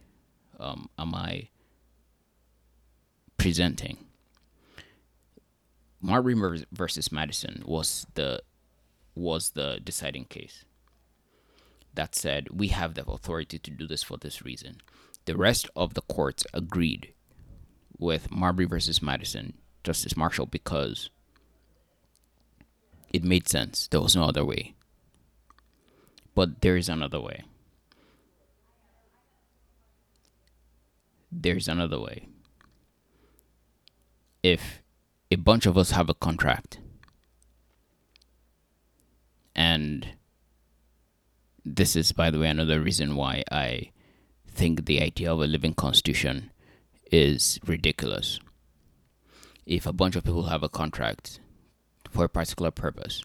um, 0.59 0.89
am 0.99 1.15
I 1.15 1.51
presenting? 3.37 4.06
Marbury 6.07 6.65
versus 6.71 7.11
Madison 7.11 7.65
was 7.67 8.07
the 8.15 8.41
was 9.17 9.51
the 9.51 9.81
deciding 9.83 10.27
case. 10.27 10.65
That 11.95 12.15
said, 12.15 12.49
we 12.51 12.69
have 12.69 12.95
the 12.95 13.05
authority 13.05 13.59
to 13.59 13.71
do 13.73 13.89
this 13.89 14.05
for 14.05 14.17
this 14.17 14.45
reason. 14.45 14.77
The 15.25 15.37
rest 15.37 15.69
of 15.75 15.95
the 15.95 16.03
courts 16.03 16.47
agreed 16.55 17.13
with 17.99 18.31
Marbury 18.31 18.67
versus 18.67 19.03
Madison, 19.03 19.55
Justice 19.83 20.17
Marshall, 20.17 20.47
because 20.47 21.11
it 23.13 23.25
made 23.25 23.49
sense. 23.49 23.89
There 23.89 24.01
was 24.01 24.15
no 24.15 24.25
other 24.25 24.45
way. 24.45 24.75
But 26.37 26.61
there 26.61 26.77
is 26.77 26.89
another 26.89 27.21
way. 27.21 27.43
There's 31.33 31.67
another 31.67 31.99
way. 31.99 32.29
If 34.45 34.83
a 35.31 35.37
bunch 35.37 35.67
of 35.67 35.77
us 35.77 35.91
have 35.91 36.09
a 36.09 36.15
contract 36.15 36.79
and 39.55 40.09
this 41.65 41.97
is 41.97 42.13
by 42.13 42.31
the 42.31 42.39
way 42.39 42.49
another 42.49 42.81
reason 42.81 43.17
why 43.17 43.43
I 43.51 43.91
think 44.57 44.87
the 44.87 45.03
idea 45.03 45.33
of 45.33 45.41
a 45.41 45.47
living 45.47 45.75
constitution 45.75 46.51
is 47.11 47.59
ridiculous. 47.67 48.41
If 49.67 49.87
a 49.87 49.93
bunch 49.93 50.17
of 50.17 50.25
people 50.25 50.45
have 50.45 50.63
a 50.63 50.69
contract 50.69 51.41
for 52.11 52.25
a 52.25 52.29
particular 52.29 52.71
purpose 52.71 53.23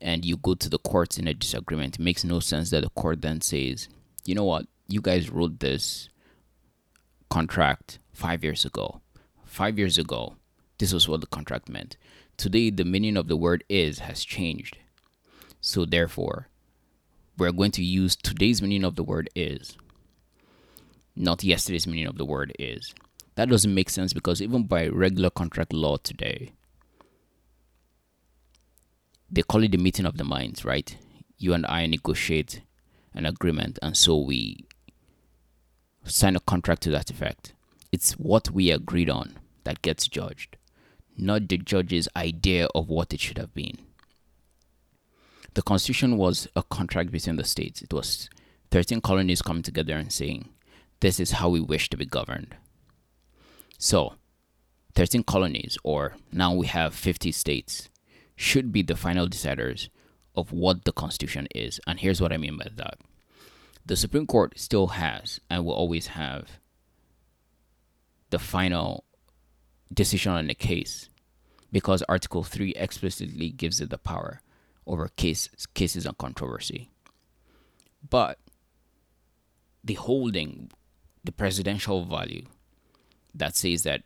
and 0.00 0.24
you 0.24 0.36
go 0.36 0.54
to 0.54 0.68
the 0.68 0.78
courts 0.78 1.18
in 1.18 1.28
a 1.28 1.34
disagreement, 1.34 1.96
it 1.96 2.02
makes 2.02 2.24
no 2.24 2.40
sense 2.40 2.70
that 2.70 2.82
the 2.82 2.90
court 2.90 3.22
then 3.22 3.40
says, 3.40 3.88
you 4.24 4.34
know 4.34 4.44
what, 4.44 4.66
you 4.88 5.00
guys 5.00 5.30
wrote 5.30 5.60
this 5.60 6.08
contract 7.30 7.98
five 8.12 8.42
years 8.42 8.64
ago. 8.64 9.00
Five 9.44 9.78
years 9.78 9.98
ago, 9.98 10.36
this 10.82 10.92
was 10.92 11.08
what 11.08 11.20
the 11.20 11.26
contract 11.28 11.68
meant. 11.68 11.96
Today, 12.36 12.68
the 12.68 12.84
meaning 12.84 13.16
of 13.16 13.28
the 13.28 13.36
word 13.36 13.62
is 13.68 14.00
has 14.00 14.24
changed. 14.24 14.78
So, 15.60 15.84
therefore, 15.84 16.48
we're 17.38 17.52
going 17.52 17.70
to 17.72 17.84
use 17.84 18.16
today's 18.16 18.60
meaning 18.60 18.82
of 18.82 18.96
the 18.96 19.04
word 19.04 19.30
is 19.36 19.76
not 21.14 21.44
yesterday's 21.44 21.86
meaning 21.86 22.06
of 22.06 22.18
the 22.18 22.24
word 22.24 22.52
is. 22.58 22.94
That 23.36 23.48
doesn't 23.48 23.72
make 23.72 23.90
sense 23.90 24.12
because 24.12 24.42
even 24.42 24.64
by 24.64 24.88
regular 24.88 25.30
contract 25.30 25.72
law 25.72 25.98
today, 25.98 26.50
they 29.30 29.42
call 29.42 29.62
it 29.62 29.70
the 29.70 29.78
meeting 29.78 30.04
of 30.04 30.18
the 30.18 30.24
minds, 30.24 30.64
right? 30.64 30.96
You 31.38 31.54
and 31.54 31.64
I 31.66 31.86
negotiate 31.86 32.62
an 33.14 33.24
agreement, 33.24 33.78
and 33.82 33.96
so 33.96 34.18
we 34.18 34.64
sign 36.04 36.34
a 36.34 36.40
contract 36.40 36.82
to 36.82 36.90
that 36.90 37.10
effect. 37.10 37.54
It's 37.92 38.14
what 38.14 38.50
we 38.50 38.72
agreed 38.72 39.08
on 39.08 39.38
that 39.64 39.82
gets 39.82 40.08
judged, 40.08 40.56
not 41.16 41.48
the 41.48 41.58
judge's 41.58 42.08
idea 42.16 42.68
of 42.74 42.88
what 42.88 43.12
it 43.12 43.20
should 43.20 43.38
have 43.38 43.54
been. 43.54 43.78
The 45.54 45.62
Constitution 45.62 46.16
was 46.16 46.48
a 46.56 46.62
contract 46.62 47.10
between 47.10 47.36
the 47.36 47.44
states. 47.44 47.82
It 47.82 47.92
was 47.92 48.30
13 48.70 49.00
colonies 49.02 49.42
coming 49.42 49.62
together 49.62 49.96
and 49.96 50.10
saying, 50.10 50.48
this 51.00 51.20
is 51.20 51.32
how 51.32 51.48
we 51.48 51.60
wish 51.60 51.90
to 51.90 51.96
be 51.96 52.06
governed. 52.06 52.54
So, 53.76 54.14
13 54.94 55.24
colonies, 55.24 55.76
or 55.82 56.14
now 56.30 56.54
we 56.54 56.66
have 56.68 56.94
50 56.94 57.32
states, 57.32 57.88
should 58.36 58.72
be 58.72 58.82
the 58.82 58.96
final 58.96 59.28
deciders 59.28 59.88
of 60.34 60.52
what 60.52 60.84
the 60.84 60.92
Constitution 60.92 61.48
is. 61.54 61.80
And 61.86 62.00
here's 62.00 62.20
what 62.20 62.32
I 62.32 62.36
mean 62.36 62.56
by 62.56 62.68
that 62.76 62.98
the 63.84 63.96
Supreme 63.96 64.26
Court 64.26 64.58
still 64.58 64.88
has 64.88 65.40
and 65.50 65.64
will 65.64 65.74
always 65.74 66.08
have 66.08 66.60
the 68.30 68.38
final 68.38 69.04
decision 69.92 70.32
on 70.32 70.46
the 70.46 70.54
case 70.54 71.08
because 71.70 72.02
Article 72.08 72.42
3 72.42 72.74
explicitly 72.74 73.50
gives 73.50 73.80
it 73.80 73.90
the 73.90 73.98
power 73.98 74.40
over 74.86 75.08
case, 75.16 75.48
cases 75.74 76.06
and 76.06 76.16
controversy. 76.18 76.90
But 78.08 78.38
the 79.84 79.94
holding 79.94 80.70
the 81.24 81.32
precedential 81.32 82.08
value 82.08 82.46
that 83.34 83.56
says 83.56 83.84
that 83.84 84.02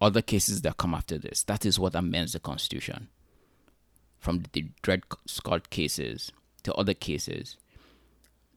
other 0.00 0.22
cases 0.22 0.62
that 0.62 0.76
come 0.76 0.94
after 0.94 1.18
this, 1.18 1.42
that 1.44 1.64
is 1.64 1.78
what 1.78 1.94
amends 1.94 2.32
the 2.32 2.40
Constitution. 2.40 3.08
From 4.18 4.42
the 4.52 4.70
Dred 4.82 5.02
Scott 5.26 5.70
cases 5.70 6.32
to 6.64 6.74
other 6.74 6.94
cases. 6.94 7.56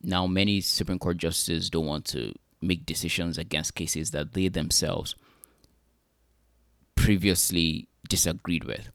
Now, 0.02 0.26
many 0.26 0.62
Supreme 0.62 1.00
Court 1.00 1.18
justices 1.18 1.70
don't 1.70 1.86
want 1.86 2.06
to 2.06 2.34
make 2.62 2.86
decisions 2.86 3.38
against 3.38 3.76
cases 3.76 4.12
that 4.12 4.34
they 4.34 4.48
themselves 4.48 5.16
previously 7.10 7.88
disagreed 8.08 8.66
with. 8.66 8.92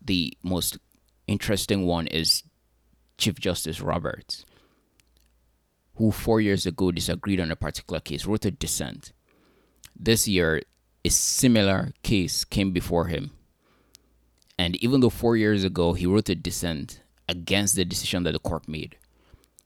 The 0.00 0.38
most 0.44 0.78
interesting 1.26 1.84
one 1.84 2.06
is 2.06 2.44
Chief 3.18 3.40
Justice 3.40 3.80
Roberts 3.80 4.44
who 5.96 6.12
four 6.12 6.40
years 6.40 6.64
ago 6.64 6.92
disagreed 6.92 7.40
on 7.40 7.50
a 7.50 7.56
particular 7.56 7.98
case, 7.98 8.24
wrote 8.24 8.44
a 8.44 8.52
dissent. 8.52 9.12
This 9.98 10.28
year, 10.28 10.62
a 11.04 11.10
similar 11.10 11.92
case 12.04 12.44
came 12.44 12.70
before 12.70 13.06
him. 13.06 13.32
And 14.56 14.76
even 14.76 15.00
though 15.00 15.10
four 15.10 15.36
years 15.36 15.64
ago 15.64 15.94
he 15.94 16.06
wrote 16.06 16.28
a 16.28 16.36
dissent 16.36 17.00
against 17.28 17.74
the 17.74 17.84
decision 17.84 18.22
that 18.22 18.32
the 18.32 18.38
court 18.38 18.68
made, 18.68 18.96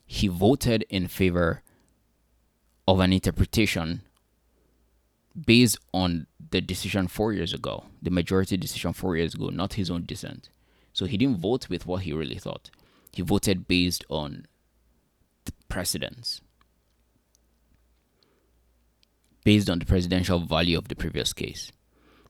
he 0.07 0.29
voted 0.29 0.87
in 0.89 1.07
favor 1.07 1.63
of 2.87 3.01
an 3.01 3.13
interpretation 3.13 4.01
based 5.39 5.79
on 5.93 6.28
the 6.51 6.61
decision 6.61 7.09
four 7.09 7.33
years 7.33 7.53
ago, 7.53 7.85
the 8.03 8.11
majority 8.11 8.57
decision 8.57 8.93
four 8.93 9.17
years 9.17 9.35
ago, 9.35 9.49
not 9.49 9.75
his 9.75 9.91
own 9.91 10.05
dissent. 10.05 10.49
So 10.93 11.07
he 11.07 11.17
didn't 11.17 11.39
vote 11.41 11.69
with 11.69 11.87
what 11.87 12.03
he 12.03 12.13
really 12.13 12.39
thought. 12.39 12.71
He 13.13 13.23
voted 13.23 13.69
based 13.69 14.05
on 14.09 14.47
the 15.45 15.53
precedents 15.69 16.41
based 19.49 19.71
on 19.71 19.79
the 19.79 19.85
precedential 19.87 20.47
value 20.47 20.77
of 20.77 20.89
the 20.89 20.95
previous 20.95 21.33
case. 21.33 21.73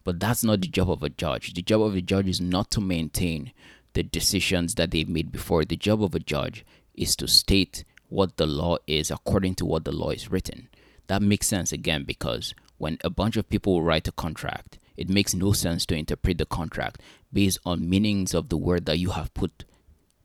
But 0.05 0.21
that's 0.21 0.45
not 0.45 0.61
the 0.61 0.69
job 0.69 0.89
of 0.89 1.03
a 1.03 1.09
judge. 1.09 1.53
The 1.53 1.63
job 1.63 1.83
of 1.83 1.97
a 1.97 2.01
judge 2.01 2.29
is 2.29 2.41
not 2.41 2.71
to 2.71 2.81
maintain 2.81 3.53
the 3.95 4.05
decisions 4.05 4.77
that 4.77 4.93
they've 4.93 5.09
made 5.09 5.33
before. 5.33 5.65
The 5.65 5.75
job 5.75 6.01
of 6.01 6.15
a 6.15 6.21
judge 6.21 6.65
is 6.95 7.17
to 7.17 7.27
state 7.27 7.83
what 8.09 8.37
the 8.37 8.47
law 8.47 8.77
is 8.87 9.11
according 9.11 9.57
to 9.57 9.67
what 9.67 9.85
the 9.85 9.91
law 9.91 10.11
is 10.11 10.31
written. 10.31 10.69
That 11.09 11.21
makes 11.21 11.49
sense 11.49 11.73
again 11.73 12.05
because 12.05 12.55
when 12.79 12.99
a 13.05 13.11
bunch 13.11 13.37
of 13.37 13.49
people 13.49 13.83
write 13.83 14.09
a 14.09 14.13
contract, 14.13 14.79
it 14.97 15.09
makes 15.09 15.35
no 15.35 15.53
sense 15.53 15.85
to 15.87 15.97
interpret 15.97 16.39
the 16.39 16.47
contract 16.47 17.01
based 17.33 17.59
on 17.65 17.89
meanings 17.89 18.35
of 18.35 18.49
the 18.49 18.57
word 18.57 18.87
that 18.87 18.99
you 18.99 19.11
have 19.11 19.35
put 19.35 19.65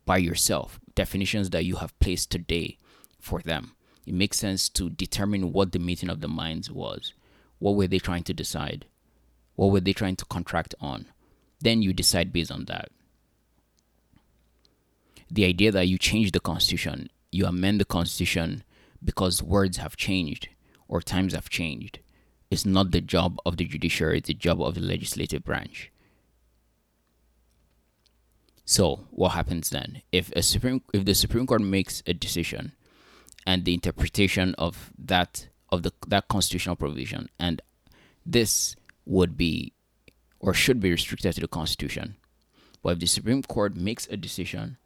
by 0.05 0.17
yourself, 0.17 0.79
definitions 0.95 1.49
that 1.49 1.65
you 1.65 1.77
have 1.77 1.97
placed 1.99 2.31
today 2.31 2.77
for 3.19 3.41
them. 3.41 3.73
It 4.05 4.13
makes 4.13 4.39
sense 4.39 4.69
to 4.69 4.89
determine 4.89 5.53
what 5.53 5.71
the 5.71 5.79
meeting 5.79 6.09
of 6.09 6.21
the 6.21 6.27
minds 6.27 6.69
was. 6.69 7.13
What 7.59 7.75
were 7.75 7.87
they 7.87 7.99
trying 7.99 8.23
to 8.23 8.33
decide? 8.33 8.85
What 9.55 9.71
were 9.71 9.79
they 9.79 9.93
trying 9.93 10.17
to 10.17 10.25
contract 10.25 10.75
on? 10.81 11.05
Then 11.61 11.81
you 11.81 11.93
decide 11.93 12.33
based 12.33 12.51
on 12.51 12.65
that. 12.65 12.89
The 15.31 15.45
idea 15.45 15.71
that 15.71 15.87
you 15.87 15.97
change 15.97 16.31
the 16.31 16.39
constitution, 16.39 17.09
you 17.31 17.45
amend 17.45 17.79
the 17.79 17.85
constitution 17.85 18.63
because 19.03 19.41
words 19.41 19.77
have 19.77 19.95
changed 19.95 20.49
or 20.87 21.01
times 21.01 21.33
have 21.33 21.49
changed, 21.49 21.99
is 22.53 22.65
not 22.65 22.91
the 22.91 23.01
job 23.01 23.37
of 23.45 23.57
the 23.57 23.65
judiciary, 23.65 24.19
it's 24.19 24.27
the 24.27 24.33
job 24.33 24.61
of 24.61 24.75
the 24.75 24.81
legislative 24.81 25.43
branch. 25.43 25.91
So, 28.65 29.07
what 29.11 29.29
happens 29.29 29.69
then? 29.69 30.01
If 30.11 30.31
a 30.31 30.41
Supreme 30.41 30.81
if 30.93 31.03
the 31.03 31.13
Supreme 31.13 31.45
Court 31.45 31.61
makes 31.61 32.01
a 32.07 32.13
decision 32.13 32.71
and 33.45 33.65
the 33.65 33.73
interpretation 33.73 34.55
of 34.57 34.91
that 34.97 35.47
of 35.71 35.83
the 35.83 35.91
that 36.07 36.27
constitutional 36.27 36.75
provision 36.75 37.29
and 37.39 37.61
this 38.25 38.75
would 39.05 39.35
be 39.37 39.73
or 40.39 40.53
should 40.53 40.79
be 40.79 40.91
restricted 40.91 41.33
to 41.33 41.41
the 41.41 41.47
constitution 41.47 42.15
but 42.81 42.93
if 42.93 42.99
the 42.99 43.05
supreme 43.05 43.41
court 43.41 43.75
makes 43.75 44.07
a 44.07 44.17
decision 44.17 44.77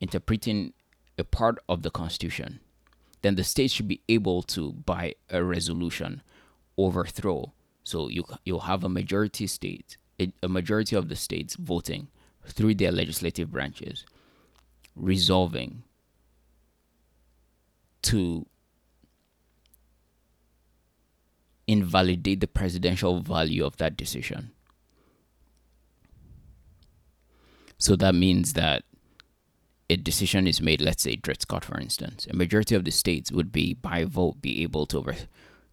interpreting 0.00 0.72
a 1.18 1.24
part 1.24 1.58
of 1.68 1.82
the 1.82 1.90
constitution 1.90 2.60
then 3.22 3.34
the 3.34 3.44
state 3.44 3.70
should 3.70 3.88
be 3.88 4.00
able 4.08 4.42
to 4.42 4.72
by 4.72 5.14
a 5.30 5.42
resolution 5.42 6.22
overthrow 6.78 7.52
so 7.82 8.08
you 8.08 8.24
you'll 8.44 8.60
have 8.60 8.84
a 8.84 8.88
majority 8.88 9.46
state 9.46 9.96
a, 10.20 10.32
a 10.42 10.48
majority 10.48 10.96
of 10.96 11.08
the 11.08 11.16
states 11.16 11.56
voting 11.56 12.08
through 12.44 12.74
their 12.74 12.92
legislative 12.92 13.50
branches 13.50 14.04
resolving 14.94 15.82
to 18.02 18.46
invalidate 21.66 22.40
the 22.40 22.46
precedential 22.46 23.22
value 23.22 23.64
of 23.64 23.76
that 23.78 23.96
decision. 23.96 24.52
So 27.78 27.96
that 27.96 28.14
means 28.14 28.54
that 28.54 28.84
a 29.90 29.96
decision 29.96 30.46
is 30.46 30.60
made, 30.60 30.80
let's 30.80 31.02
say 31.02 31.16
Dred 31.16 31.42
Scott, 31.42 31.64
for 31.64 31.78
instance, 31.78 32.26
a 32.30 32.34
majority 32.34 32.74
of 32.74 32.84
the 32.84 32.90
states 32.90 33.30
would 33.30 33.52
be 33.52 33.74
by 33.74 34.04
vote 34.04 34.40
be 34.40 34.62
able 34.62 34.86
to 34.86 34.98
over, 34.98 35.14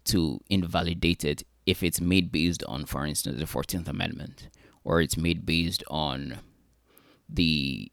to 0.06 0.39
invalidate 0.50 1.24
it 1.24 1.44
if 1.66 1.84
it's 1.84 2.02
made 2.02 2.32
based 2.32 2.63
on, 2.66 2.86
for 2.86 3.06
instance, 3.06 3.39
the 3.39 3.48
Fourteenth 3.48 3.88
Amendment, 3.88 4.50
or 4.84 5.02
it's 5.02 5.18
made 5.18 5.46
based 5.46 5.84
on 5.89 6.39
the 7.30 7.92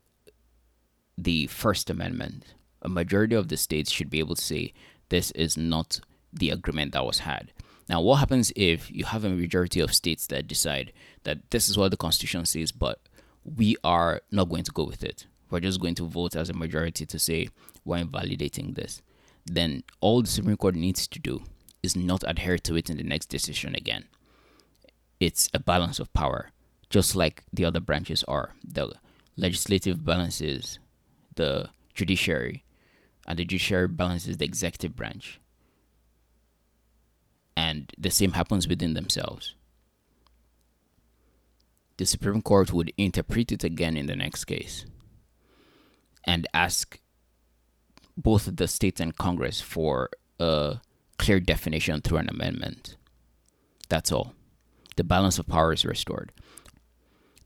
the 1.16 1.46
First 1.48 1.90
Amendment. 1.90 2.54
A 2.82 2.88
majority 2.88 3.36
of 3.36 3.48
the 3.48 3.56
states 3.56 3.90
should 3.90 4.08
be 4.08 4.20
able 4.20 4.34
to 4.34 4.42
say 4.42 4.72
this 5.10 5.30
is 5.32 5.56
not 5.56 6.00
the 6.32 6.50
agreement 6.50 6.92
that 6.92 7.04
was 7.04 7.20
had. 7.20 7.52
Now, 7.88 8.00
what 8.00 8.20
happens 8.20 8.52
if 8.56 8.90
you 8.90 9.04
have 9.04 9.24
a 9.24 9.30
majority 9.30 9.80
of 9.80 9.92
states 9.92 10.26
that 10.28 10.46
decide 10.46 10.92
that 11.24 11.50
this 11.50 11.68
is 11.68 11.76
what 11.76 11.90
the 11.90 11.96
Constitution 11.96 12.46
says, 12.46 12.72
but 12.72 13.00
we 13.44 13.76
are 13.82 14.22
not 14.30 14.48
going 14.48 14.64
to 14.64 14.72
go 14.72 14.84
with 14.84 15.02
it? 15.02 15.26
We're 15.50 15.60
just 15.60 15.80
going 15.80 15.96
to 15.96 16.06
vote 16.06 16.36
as 16.36 16.48
a 16.48 16.54
majority 16.54 17.04
to 17.04 17.18
say 17.18 17.48
we're 17.84 17.98
invalidating 17.98 18.74
this. 18.74 19.02
Then 19.44 19.82
all 20.00 20.22
the 20.22 20.28
Supreme 20.28 20.56
Court 20.56 20.76
needs 20.76 21.06
to 21.08 21.18
do 21.18 21.42
is 21.82 21.96
not 21.96 22.24
adhere 22.26 22.58
to 22.58 22.76
it 22.76 22.90
in 22.90 22.96
the 22.96 23.02
next 23.02 23.26
decision 23.26 23.74
again. 23.74 24.04
It's 25.18 25.48
a 25.52 25.58
balance 25.58 25.98
of 25.98 26.12
power, 26.12 26.50
just 26.88 27.14
like 27.14 27.44
the 27.52 27.64
other 27.64 27.80
branches 27.80 28.24
are. 28.24 28.54
The 28.64 28.92
legislative 29.36 30.04
balances 30.04 30.78
the 31.36 31.70
judiciary, 31.94 32.64
and 33.26 33.38
the 33.38 33.44
judiciary 33.44 33.88
balances 33.88 34.36
the 34.36 34.44
executive 34.44 34.96
branch 34.96 35.40
and 37.60 37.92
the 37.98 38.10
same 38.10 38.32
happens 38.32 38.66
within 38.66 38.94
themselves. 38.94 39.54
The 41.98 42.06
Supreme 42.06 42.40
Court 42.40 42.72
would 42.72 42.92
interpret 42.96 43.52
it 43.52 43.64
again 43.64 43.96
in 43.98 44.06
the 44.06 44.16
next 44.16 44.46
case 44.46 44.86
and 46.24 46.46
ask 46.54 46.98
both 48.16 48.56
the 48.56 48.66
states 48.66 49.00
and 49.00 49.14
Congress 49.14 49.60
for 49.60 50.08
a 50.38 50.80
clear 51.20 51.40
definition 51.40 52.00
through 52.00 52.18
an 52.18 52.30
amendment. 52.30 52.96
That's 53.88 54.12
all. 54.12 54.34
The 54.96 55.04
balance 55.04 55.38
of 55.38 55.46
power 55.46 55.72
is 55.72 55.84
restored. 55.84 56.32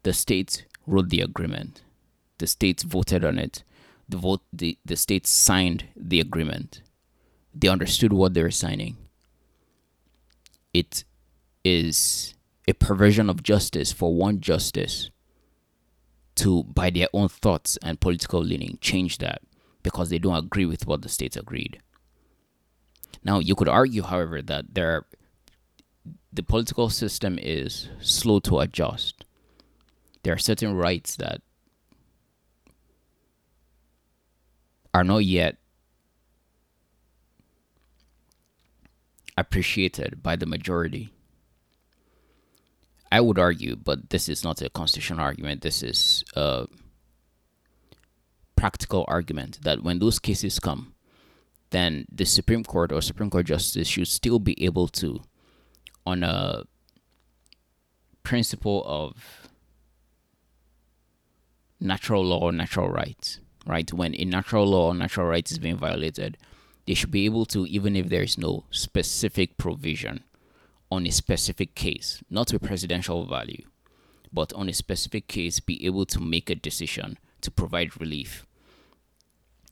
The 0.03 0.13
states 0.13 0.63
wrote 0.87 1.09
the 1.09 1.21
agreement. 1.21 1.83
The 2.39 2.47
states 2.47 2.83
voted 2.83 3.25
on 3.25 3.39
it. 3.39 3.65
The 4.09 4.17
vote 4.17 4.43
the, 4.53 4.79
the 4.85 4.97
states 4.97 5.31
signed 5.31 5.87
the 5.97 6.21
agreement. 6.21 6.83
They 7.55 7.69
understood 7.69 8.13
what 8.13 8.35
they 8.35 8.43
were 8.43 8.51
signing 8.51 8.97
it 10.75 11.05
is 11.65 12.35
a 12.69 12.75
perversion 12.75 13.31
of 13.31 13.43
justice 13.43 13.93
for 13.93 14.15
one 14.15 14.41
justice 14.41 15.11
to, 16.35 16.65
by 16.65 16.91
their 16.91 17.09
own 17.15 17.29
thoughts 17.29 17.79
and 17.83 18.01
political 18.01 18.43
leaning, 18.43 18.77
change 18.81 19.19
that 19.19 19.41
because 19.85 20.11
they 20.11 20.19
don't 20.19 20.45
agree 20.45 20.67
with 20.67 20.87
what 20.87 21.03
the 21.03 21.09
states 21.09 21.37
agreed. 21.37 21.79
Now, 23.25 23.39
you 23.39 23.55
could 23.55 23.69
argue, 23.69 24.03
however, 24.03 24.43
that 24.43 24.75
there 24.75 24.91
are, 24.93 25.07
the 26.33 26.43
political 26.43 26.91
system 26.91 27.39
is 27.41 27.89
slow 28.01 28.39
to 28.41 28.59
adjust. 28.59 29.25
There 30.23 30.35
are 30.35 30.39
certain 30.39 30.75
rights 30.75 31.17
that 31.17 31.41
are 34.93 35.05
not 35.05 35.25
yet 35.25 35.57
appreciated 39.37 40.23
by 40.23 40.37
the 40.37 40.47
majority. 40.47 41.11
I 43.11 43.21
would 43.21 43.39
argue, 43.39 43.77
but 43.77 44.11
this 44.11 44.29
is 44.29 44.45
not 44.45 44.61
a 44.61 44.69
constitutional 44.71 45.21
argument, 45.21 45.63
this 45.63 45.83
is 45.83 46.25
a 46.37 46.67
practical 48.57 49.05
argument 49.09 49.61
that 49.63 49.83
when 49.83 49.99
those 49.99 50.19
cases 50.19 50.59
come, 50.59 50.94
then 51.75 52.07
the 52.11 52.25
Supreme 52.25 52.63
Court 52.63 52.93
or 52.93 53.03
Supreme 53.03 53.31
Court 53.31 53.47
justice 53.47 53.89
should 53.89 54.07
still 54.07 54.39
be 54.39 54.63
able 54.65 54.87
to, 54.89 55.21
on 56.07 56.23
a 56.23 56.65
principle 58.23 58.85
of 58.87 59.49
natural 61.81 62.25
law, 62.25 62.51
natural 62.51 62.89
rights, 62.89 63.41
right? 63.67 63.93
When 63.93 64.15
a 64.15 64.25
natural 64.25 64.67
law, 64.67 64.93
natural 64.93 65.27
rights 65.27 65.51
is 65.53 65.59
being 65.59 65.77
violated, 65.77 66.39
they 66.87 66.95
should 66.95 67.11
be 67.11 67.25
able 67.25 67.45
to, 67.47 67.67
even 67.67 67.97
if 67.97 68.09
there 68.09 68.23
is 68.23 68.39
no 68.39 68.65
specific 68.71 69.57
provision 69.57 70.23
on 70.93 71.07
a 71.07 71.11
specific 71.11 71.75
case, 71.75 72.23
not 72.31 72.53
a 72.53 72.59
precedential 72.59 73.29
value, 73.29 73.65
but 74.33 74.53
on 74.53 74.69
a 74.69 74.73
specific 74.73 75.27
case, 75.27 75.59
be 75.59 75.85
able 75.85 76.07
to 76.07 76.21
make 76.21 76.49
a 76.51 76.55
decision 76.55 77.19
to 77.41 77.51
provide 77.51 78.01
relief 78.01 78.47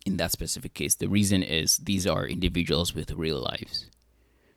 in 0.05 0.17
that 0.17 0.33
specific 0.33 0.75
case. 0.75 0.95
The 0.95 1.09
reason 1.09 1.43
is 1.43 1.79
these 1.79 2.07
are 2.07 2.27
individuals 2.27 2.95
with 2.95 3.13
real 3.13 3.41
lives. 3.41 3.91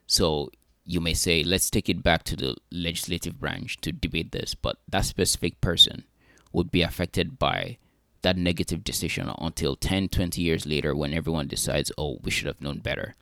So 0.06 0.50
you 0.84 1.00
may 1.00 1.14
say, 1.14 1.42
let's 1.42 1.70
take 1.70 1.88
it 1.88 2.02
back 2.02 2.22
to 2.24 2.36
the 2.36 2.56
legislative 2.70 3.40
branch 3.40 3.78
to 3.78 3.92
debate 3.92 4.32
this, 4.32 4.54
but 4.54 4.78
that 4.88 5.04
specific 5.04 5.60
person 5.60 6.04
would 6.52 6.70
be 6.70 6.82
affected 6.82 7.38
by 7.38 7.78
that 8.22 8.36
negative 8.36 8.82
decision 8.84 9.30
until 9.38 9.76
10, 9.76 10.08
20 10.08 10.40
years 10.40 10.66
later 10.66 10.94
when 10.94 11.12
everyone 11.12 11.48
decides, 11.48 11.92
oh, 11.98 12.18
we 12.22 12.30
should 12.30 12.46
have 12.46 12.60
known 12.60 12.78
better. 12.78 13.14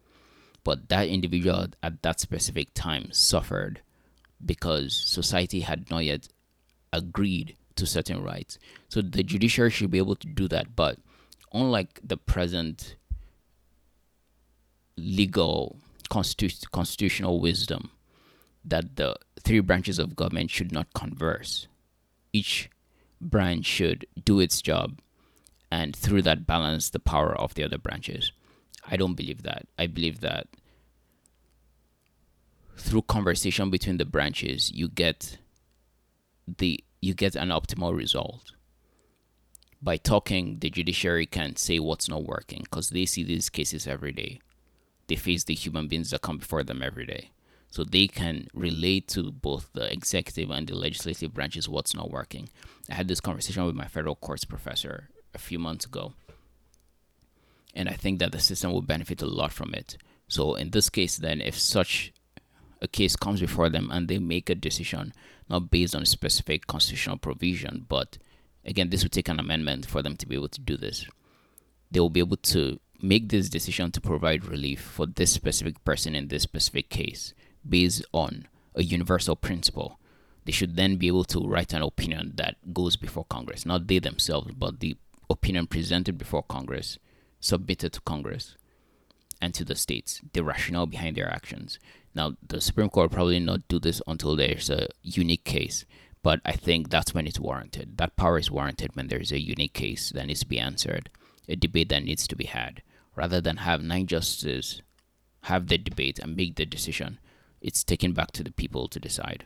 But 0.62 0.88
that 0.88 1.08
individual 1.08 1.66
at 1.82 2.02
that 2.02 2.20
specific 2.20 2.68
time 2.74 3.12
suffered 3.12 3.80
because 4.44 4.94
society 4.94 5.60
had 5.60 5.90
not 5.90 6.04
yet 6.04 6.28
agreed 6.92 7.56
to 7.76 7.86
certain 7.86 8.22
rights. 8.22 8.58
So 8.88 9.02
the 9.02 9.22
judiciary 9.22 9.70
should 9.70 9.90
be 9.90 9.98
able 9.98 10.16
to 10.16 10.26
do 10.26 10.48
that. 10.48 10.76
But 10.76 10.98
unlike 11.54 12.00
the 12.02 12.16
present 12.16 12.96
legal 14.96 15.78
constitu- 16.10 16.70
constitutional 16.70 17.40
wisdom 17.40 17.90
that 18.64 18.96
the 18.96 19.16
three 19.40 19.60
branches 19.60 19.98
of 19.98 20.16
government 20.16 20.50
should 20.50 20.72
not 20.72 20.92
converse, 20.94 21.68
each 22.32 22.68
branch 23.20 23.64
should 23.64 24.06
do 24.24 24.40
its 24.40 24.60
job 24.60 25.00
and 25.70 25.94
through 25.96 26.22
that 26.22 26.46
balance 26.46 26.90
the 26.90 26.98
power 26.98 27.34
of 27.34 27.54
the 27.54 27.64
other 27.64 27.78
branches. 27.78 28.32
I 28.86 28.96
don't 28.96 29.14
believe 29.14 29.42
that. 29.42 29.66
I 29.78 29.86
believe 29.86 30.20
that 30.20 30.46
through 32.76 33.02
conversation 33.02 33.70
between 33.70 33.98
the 33.98 34.04
branches 34.04 34.70
you 34.72 34.88
get 34.88 35.38
the 36.58 36.82
you 37.00 37.14
get 37.14 37.36
an 37.36 37.48
optimal 37.48 37.96
result. 37.96 38.52
By 39.84 39.98
talking, 39.98 40.60
the 40.60 40.70
judiciary 40.70 41.26
can 41.26 41.56
say 41.56 41.78
what's 41.78 42.08
not 42.08 42.24
working 42.24 42.62
because 42.62 42.88
they 42.88 43.04
see 43.04 43.22
these 43.22 43.50
cases 43.50 43.86
every 43.86 44.12
day. 44.12 44.40
They 45.08 45.16
face 45.16 45.44
the 45.44 45.54
human 45.54 45.88
beings 45.88 46.10
that 46.10 46.22
come 46.22 46.38
before 46.38 46.62
them 46.62 46.82
every 46.82 47.04
day 47.04 47.32
so 47.68 47.84
they 47.84 48.06
can 48.06 48.48
relate 48.54 49.08
to 49.08 49.30
both 49.30 49.68
the 49.74 49.92
executive 49.92 50.50
and 50.50 50.66
the 50.66 50.74
legislative 50.74 51.34
branches 51.34 51.68
what's 51.68 51.94
not 51.94 52.10
working. 52.10 52.48
I 52.88 52.94
had 52.94 53.08
this 53.08 53.20
conversation 53.20 53.66
with 53.66 53.74
my 53.74 53.86
federal 53.86 54.14
courts 54.14 54.46
professor 54.46 55.10
a 55.34 55.38
few 55.38 55.58
months 55.58 55.84
ago, 55.84 56.14
and 57.74 57.88
I 57.88 57.92
think 57.92 58.20
that 58.20 58.32
the 58.32 58.40
system 58.40 58.72
will 58.72 58.80
benefit 58.80 59.20
a 59.20 59.26
lot 59.26 59.52
from 59.52 59.74
it. 59.74 59.98
So 60.28 60.54
in 60.54 60.70
this 60.70 60.88
case, 60.88 61.18
then, 61.18 61.42
if 61.42 61.58
such 61.58 62.14
a 62.80 62.88
case 62.88 63.16
comes 63.16 63.40
before 63.40 63.68
them 63.68 63.90
and 63.92 64.08
they 64.08 64.18
make 64.18 64.48
a 64.48 64.54
decision 64.54 65.12
not 65.50 65.70
based 65.70 65.94
on 65.94 66.02
a 66.02 66.06
specific 66.06 66.66
constitutional 66.66 67.18
provision, 67.18 67.84
but 67.86 68.16
again, 68.64 68.90
this 68.90 69.02
would 69.02 69.12
take 69.12 69.28
an 69.28 69.40
amendment 69.40 69.86
for 69.86 70.02
them 70.02 70.16
to 70.16 70.26
be 70.26 70.34
able 70.34 70.48
to 70.48 70.60
do 70.60 70.76
this. 70.76 71.06
They 71.90 72.00
will 72.00 72.10
be 72.10 72.20
able 72.20 72.38
to 72.38 72.80
make 73.00 73.28
this 73.28 73.48
decision 73.48 73.92
to 73.92 74.00
provide 74.00 74.46
relief 74.46 74.80
for 74.80 75.06
this 75.06 75.32
specific 75.32 75.84
person 75.84 76.14
in 76.14 76.28
this 76.28 76.42
specific 76.42 76.88
case 76.88 77.34
based 77.68 78.04
on 78.12 78.48
a 78.74 78.82
universal 78.82 79.36
principle. 79.36 79.98
They 80.44 80.52
should 80.52 80.76
then 80.76 80.96
be 80.96 81.06
able 81.08 81.24
to 81.24 81.40
write 81.40 81.72
an 81.72 81.82
opinion 81.82 82.32
that 82.36 82.56
goes 82.74 82.96
before 82.96 83.24
Congress, 83.24 83.64
not 83.64 83.86
they 83.86 83.98
themselves, 83.98 84.52
but 84.52 84.80
the 84.80 84.96
opinion 85.30 85.66
presented 85.66 86.18
before 86.18 86.42
Congress, 86.42 86.98
submitted 87.40 87.92
to 87.92 88.00
Congress. 88.02 88.56
and 89.40 89.52
to 89.54 89.64
the 89.64 89.74
states, 89.74 90.22
the 90.32 90.42
rationale 90.42 90.86
behind 90.86 91.16
their 91.16 91.30
actions. 91.30 91.78
Now, 92.14 92.36
the 92.46 92.60
Supreme 92.60 92.88
Court 92.88 93.10
probably 93.10 93.40
not 93.40 93.68
do 93.68 93.78
this 93.78 94.00
until 94.06 94.36
there's 94.36 94.70
a 94.70 94.88
unique 95.02 95.44
case, 95.44 95.84
but 96.24 96.40
I 96.42 96.52
think 96.52 96.88
that's 96.88 97.12
when 97.12 97.26
it's 97.26 97.38
warranted. 97.38 97.98
That 97.98 98.16
power 98.16 98.38
is 98.38 98.50
warranted 98.50 98.96
when 98.96 99.08
there's 99.08 99.30
a 99.30 99.38
unique 99.38 99.74
case 99.74 100.08
that 100.08 100.26
needs 100.26 100.40
to 100.40 100.48
be 100.48 100.58
answered, 100.58 101.10
a 101.46 101.54
debate 101.54 101.90
that 101.90 102.02
needs 102.02 102.26
to 102.26 102.34
be 102.34 102.46
had, 102.46 102.82
rather 103.14 103.42
than 103.42 103.58
have 103.58 103.82
nine 103.82 104.06
justices 104.06 104.80
have 105.42 105.68
the 105.68 105.76
debate 105.76 106.18
and 106.18 106.34
make 106.34 106.56
the 106.56 106.64
decision. 106.64 107.18
It's 107.60 107.84
taken 107.84 108.14
back 108.14 108.32
to 108.32 108.42
the 108.42 108.50
people 108.50 108.88
to 108.88 108.98
decide. 108.98 109.44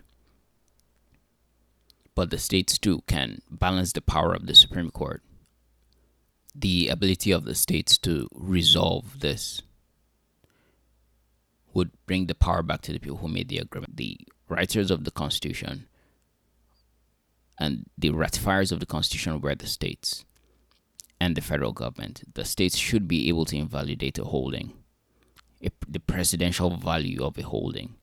But 2.14 2.30
the 2.30 2.38
states 2.38 2.78
too 2.78 3.02
can 3.08 3.42
balance 3.50 3.92
the 3.92 4.00
power 4.00 4.32
of 4.32 4.46
the 4.46 4.54
Supreme 4.54 4.92
Court, 4.92 5.20
the 6.54 6.86
ability 6.90 7.32
of 7.32 7.44
the 7.44 7.56
states 7.56 7.98
to 7.98 8.28
resolve 8.32 9.18
this 9.18 9.62
would 11.74 11.90
bring 12.06 12.26
the 12.26 12.36
power 12.36 12.62
back 12.62 12.82
to 12.82 12.92
the 12.92 13.00
people 13.00 13.18
who 13.18 13.26
made 13.26 13.48
the 13.48 13.58
agreement. 13.58 13.96
The 13.96 14.16
writers 14.48 14.92
of 14.92 15.02
the 15.02 15.10
Constitution 15.10 15.87
and 17.58 17.86
the 17.96 18.10
ratifiers 18.10 18.70
of 18.72 18.80
the 18.80 18.86
Constitution 18.86 19.40
were 19.40 19.54
the 19.54 19.66
states 19.66 20.24
and 21.20 21.36
the 21.36 21.40
federal 21.40 21.72
government. 21.72 22.22
The 22.34 22.44
states 22.44 22.76
should 22.76 23.08
be 23.08 23.28
able 23.28 23.44
to 23.46 23.56
invalidate 23.56 24.18
a 24.18 24.24
holding, 24.24 24.72
a, 25.62 25.70
the 25.88 25.98
precedential 25.98 26.80
value 26.80 27.24
of 27.24 27.36
a 27.36 27.42
holding. 27.42 27.96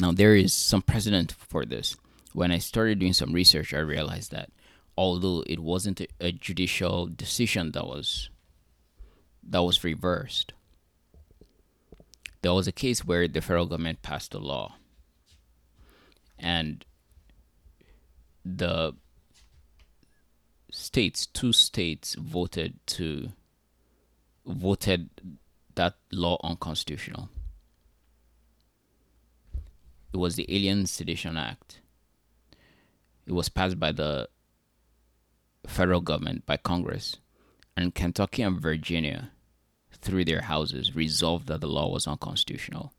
Now, 0.00 0.10
there 0.10 0.34
is 0.34 0.52
some 0.52 0.82
precedent 0.82 1.32
for 1.32 1.64
this. 1.64 1.96
When 2.32 2.50
I 2.50 2.58
started 2.58 2.98
doing 2.98 3.12
some 3.12 3.32
research, 3.32 3.72
I 3.72 3.78
realized 3.78 4.32
that 4.32 4.50
although 4.96 5.44
it 5.46 5.60
wasn't 5.60 6.00
a, 6.00 6.08
a 6.20 6.32
judicial 6.32 7.06
decision 7.06 7.72
that 7.72 7.86
was 7.86 8.30
that 9.44 9.62
was 9.62 9.84
reversed, 9.84 10.52
there 12.42 12.52
was 12.52 12.66
a 12.66 12.72
case 12.72 13.04
where 13.04 13.28
the 13.28 13.40
federal 13.40 13.66
government 13.66 14.02
passed 14.02 14.34
a 14.34 14.38
law 14.38 14.76
and 16.38 16.84
the 18.44 18.92
states 20.70 21.26
two 21.26 21.52
states 21.52 22.14
voted 22.14 22.78
to 22.86 23.28
voted 24.46 25.10
that 25.74 25.94
law 26.10 26.38
unconstitutional 26.42 27.28
it 30.12 30.16
was 30.16 30.36
the 30.36 30.46
alien 30.54 30.86
sedition 30.86 31.36
act 31.36 31.80
it 33.26 33.32
was 33.32 33.48
passed 33.48 33.78
by 33.78 33.92
the 33.92 34.28
federal 35.66 36.00
government 36.00 36.44
by 36.46 36.56
congress 36.56 37.18
and 37.76 37.94
kentucky 37.94 38.42
and 38.42 38.60
virginia 38.60 39.30
through 40.02 40.24
their 40.24 40.42
houses, 40.42 40.94
resolved 40.94 41.46
that 41.46 41.60
the 41.60 41.66
law 41.66 41.88
was 41.88 42.06
unconstitutional. 42.06 42.92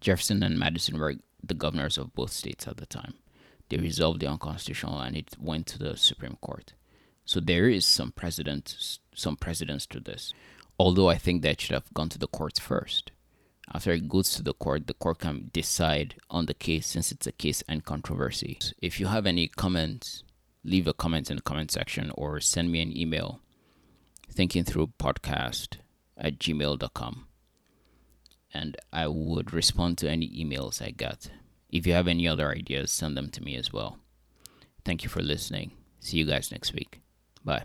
Jefferson 0.00 0.42
and 0.42 0.58
Madison 0.58 0.98
were 0.98 1.14
the 1.42 1.54
governors 1.54 1.96
of 1.96 2.14
both 2.14 2.32
states 2.32 2.66
at 2.66 2.76
the 2.76 2.86
time. 2.86 3.14
They 3.68 3.76
resolved 3.76 4.20
the 4.20 4.26
unconstitutional 4.26 5.00
and 5.00 5.16
it 5.16 5.36
went 5.38 5.66
to 5.68 5.78
the 5.78 5.96
Supreme 5.96 6.36
Court. 6.40 6.74
So 7.24 7.40
there 7.40 7.68
is 7.68 7.86
some 7.86 8.12
precedent, 8.12 8.98
some 9.14 9.36
precedence 9.36 9.86
to 9.86 10.00
this. 10.00 10.34
Although 10.78 11.08
I 11.08 11.16
think 11.16 11.42
that 11.42 11.60
should 11.60 11.74
have 11.74 11.92
gone 11.94 12.08
to 12.10 12.18
the 12.18 12.26
courts 12.26 12.58
first. 12.58 13.12
After 13.72 13.92
it 13.92 14.08
goes 14.08 14.34
to 14.34 14.42
the 14.42 14.52
court, 14.52 14.86
the 14.86 14.94
court 14.94 15.20
can 15.20 15.50
decide 15.52 16.16
on 16.28 16.46
the 16.46 16.54
case 16.54 16.86
since 16.86 17.10
it's 17.10 17.26
a 17.26 17.32
case 17.32 17.62
and 17.66 17.84
controversy. 17.84 18.58
If 18.82 19.00
you 19.00 19.06
have 19.06 19.24
any 19.24 19.48
comments, 19.48 20.22
leave 20.62 20.86
a 20.86 20.92
comment 20.92 21.30
in 21.30 21.36
the 21.36 21.42
comment 21.42 21.70
section 21.70 22.10
or 22.14 22.40
send 22.40 22.70
me 22.70 22.82
an 22.82 22.96
email 22.96 23.40
thinking 24.30 24.64
through 24.64 24.88
podcast 24.98 25.76
at 26.18 26.38
gmail.com 26.38 27.26
and 28.52 28.76
I 28.92 29.08
would 29.08 29.52
respond 29.52 29.98
to 29.98 30.10
any 30.10 30.28
emails 30.28 30.80
I 30.80 30.90
get. 30.90 31.30
If 31.74 31.88
you 31.88 31.92
have 31.92 32.06
any 32.06 32.28
other 32.28 32.50
ideas, 32.50 32.92
send 32.92 33.16
them 33.16 33.30
to 33.30 33.42
me 33.42 33.56
as 33.56 33.72
well. 33.72 33.98
Thank 34.84 35.02
you 35.02 35.10
for 35.10 35.20
listening. 35.20 35.72
See 35.98 36.18
you 36.18 36.24
guys 36.24 36.52
next 36.52 36.72
week. 36.72 37.00
Bye. 37.44 37.64